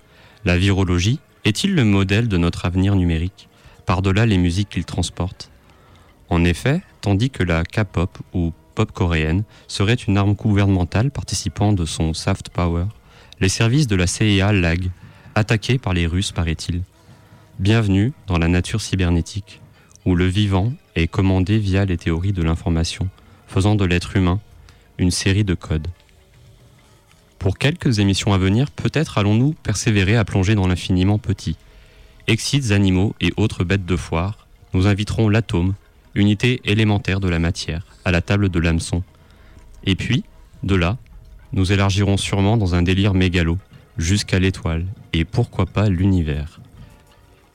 La 0.45 0.59
virologie 0.59 1.21
est-il 1.45 1.75
le 1.75 1.85
modèle 1.85 2.29
de 2.29 2.37
notre 2.37 2.67
avenir 2.67 2.95
numérique, 2.95 3.49
par-delà 3.87 4.27
les 4.27 4.39
musiques 4.39 4.71
qu'il 4.71 4.85
transporte 4.85 5.51
En 6.29 6.45
effet, 6.45 6.83
tandis 7.01 7.31
que 7.31 7.43
la 7.43 7.65
K-pop 7.65 8.19
ou 8.33 8.53
pop 8.75 8.93
coréenne 8.93 9.45
serait 9.69 9.95
une 9.95 10.17
arme 10.17 10.35
gouvernementale 10.35 11.11
participant 11.11 11.73
de 11.73 11.85
son 11.85 12.15
soft 12.15 12.51
power, 12.51 12.85
les 13.41 13.49
services 13.49 13.87
de 13.87 13.97
la 13.97 14.07
CIA 14.07 14.53
laguent, 14.53 14.91
attaqués 15.35 15.79
par 15.79 15.93
les 15.93 16.07
Russes 16.07 16.33
paraît-il. 16.33 16.83
Bienvenue 17.59 18.13
dans 18.27 18.39
la 18.39 18.49
nature 18.49 18.81
cybernétique, 18.81 19.61
où 20.05 20.15
le 20.15 20.27
vivant 20.27 20.73
est 20.95 21.09
commandé 21.09 21.59
via 21.59 21.85
les 21.85 21.97
théories 21.97 22.33
de 22.33 22.43
l'information, 22.43 23.09
faisant 23.47 23.75
de 23.75 23.85
l'être 23.85 24.17
humain 24.17 24.41
une 24.99 25.11
série 25.11 25.45
de 25.45 25.55
codes. 25.55 25.89
Pour 27.39 27.59
quelques 27.59 27.99
émissions 27.99 28.33
à 28.33 28.39
venir, 28.39 28.71
peut-être 28.71 29.19
allons-nous 29.19 29.55
persévérer 29.63 30.17
à 30.17 30.25
plonger 30.25 30.55
dans 30.55 30.69
l'infiniment 30.69 31.19
petit. 31.19 31.57
Excites 32.27 32.71
animaux 32.71 33.15
et 33.21 33.33
autres 33.37 33.65
bêtes 33.65 33.87
de 33.87 33.97
foire, 33.97 34.47
nous 34.75 34.87
inviterons 34.87 35.29
l'atome, 35.29 35.75
unité 36.15 36.61
élémentaire 36.65 37.21
de 37.21 37.29
la 37.29 37.39
matière, 37.39 37.87
à 38.05 38.11
la 38.11 38.21
table 38.21 38.49
de 38.49 38.61
l'hameçon. 38.61 39.03
Et 39.85 39.97
puis, 39.97 40.25
de 40.63 40.77
là, 40.77 40.99
nous 41.53 41.73
élargirons 41.73 42.17
sûrement 42.17 42.57
dans 42.57 42.75
un 42.75 42.83
délire 42.83 43.15
mégalo, 43.15 43.59
jusqu'à 44.03 44.39
l'étoile, 44.39 44.87
et 45.13 45.25
pourquoi 45.25 45.67
pas 45.67 45.89
l'univers. 45.89 46.61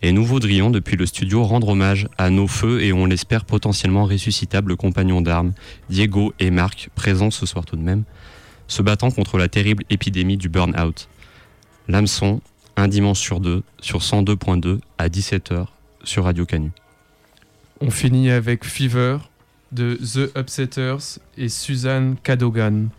Et 0.02 0.12
nous 0.12 0.24
voudrions 0.24 0.70
depuis 0.70 0.96
le 0.96 1.06
studio 1.06 1.44
rendre 1.44 1.70
hommage 1.70 2.08
à 2.18 2.30
nos 2.30 2.48
feux 2.48 2.82
et 2.84 2.94
on 2.94 3.06
l'espère 3.06 3.46
potentiellement 3.46 4.06
ressuscitables 4.06 4.78
compagnons 4.78 5.22
d'armes, 5.22 5.54
Diego 5.90 6.34
et 6.40 6.52
Marc, 6.52 6.90
présents 6.96 7.32
ce 7.32 7.46
soir 7.46 7.66
tout 7.66 7.76
de 7.76 7.82
même, 7.82 8.04
se 8.68 8.82
battant 8.82 9.10
contre 9.10 9.38
la 9.38 9.48
terrible 9.48 9.84
épidémie 9.90 10.38
du 10.38 10.50
burn-out. 10.50 11.10
L'hameçon, 11.88 12.42
un 12.76 12.88
dimanche 12.88 13.20
sur 13.20 13.40
deux, 13.40 13.64
sur 13.82 14.00
102.2 14.00 14.80
à 14.98 15.10
17h 15.10 15.66
sur 16.04 16.26
Radio 16.26 16.46
Canu. 16.46 16.72
On 17.82 17.90
finit 17.90 18.30
avec 18.30 18.66
Fever 18.66 19.18
de 19.72 19.96
The 19.96 20.38
Upsetters 20.38 21.20
et 21.38 21.50
Suzanne 21.50 22.16
Cadogan. 22.24 22.90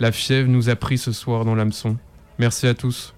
La 0.00 0.12
fièvre 0.12 0.48
nous 0.48 0.68
a 0.68 0.76
pris 0.76 0.98
ce 0.98 1.12
soir 1.12 1.44
dans 1.44 1.54
l'hameçon. 1.54 1.96
Merci 2.42 2.66
à 2.66 2.74
tous. 2.74 3.14